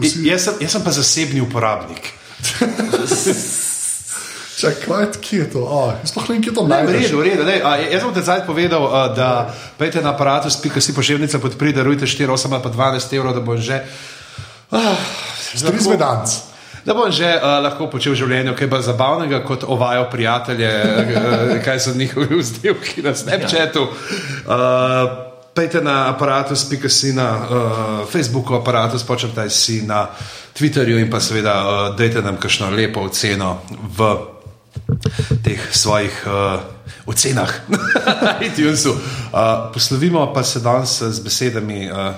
[0.00, 2.12] Vsi- jaz, sem, jaz sem pa zasebni uporabnik.
[4.58, 5.62] Čakaj, kje je to?
[5.62, 7.46] Oh, sploh ne vem, kje to Ne, v redu, v redu.
[7.46, 12.26] A, jaz sem te zdaj povedal, a, da pejte na aparatus.si pošiljnica podpri, darujte 4,
[12.26, 13.86] 8 ali pa 12 evrov, da bo že.
[14.74, 14.98] Ah,
[15.54, 16.28] Tri zvedanc.
[16.82, 21.54] Da bom že uh, lahko počel v življenju kaj bolj zabavnega, kot ovajal prijatelje, uh,
[21.62, 23.86] kaj so njihovi vzdevki na Snapchatu.
[23.86, 25.28] Uh,
[25.58, 27.46] Pejte na aparatus.si na uh,
[28.06, 30.06] Facebooku, aparatus počrtaj si na
[30.54, 34.37] Twitterju in pa seveda uh, dajte nam kakšno lepo oceno v
[35.48, 36.60] teh svojih uh,
[37.06, 37.78] ocenah na
[38.38, 38.90] iTunesu.
[38.90, 39.00] Uh,
[39.72, 41.88] poslovimo pa se danes z besedami.
[41.88, 42.12] Uh,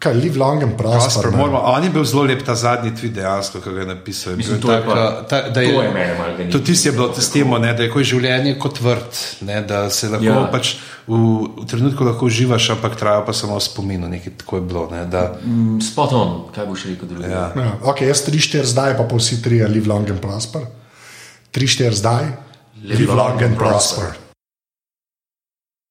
[0.00, 1.28] Kaj, live long and prosper.
[1.36, 4.32] On je bil zelo lep ta zadnji tweet, dejansko, ki ga je napisal.
[4.32, 6.52] Mislim, to je tak, pa- eh, ta, da je, to je mene malo ganilo.
[6.52, 9.12] To tisti je bilo s tem, ne, da je življenje kot vrt,
[9.42, 10.46] ne, da se lahko ja.
[10.48, 10.70] Pač
[11.04, 11.20] v,
[11.52, 14.88] v trenutku lahko uživaš, ampak traja pa samo v spominu, nekaj tako je bilo.
[14.88, 17.28] Ne, da, Mm, Spot on, kaj boš rekel drugega?
[17.28, 17.44] ja.
[17.54, 20.64] Ja, okay, jaz 3-4 zdaj, pa pa vsi trije live long and prosper.
[21.52, 22.24] 3-4 zdaj,
[22.82, 24.29] live long and prosper.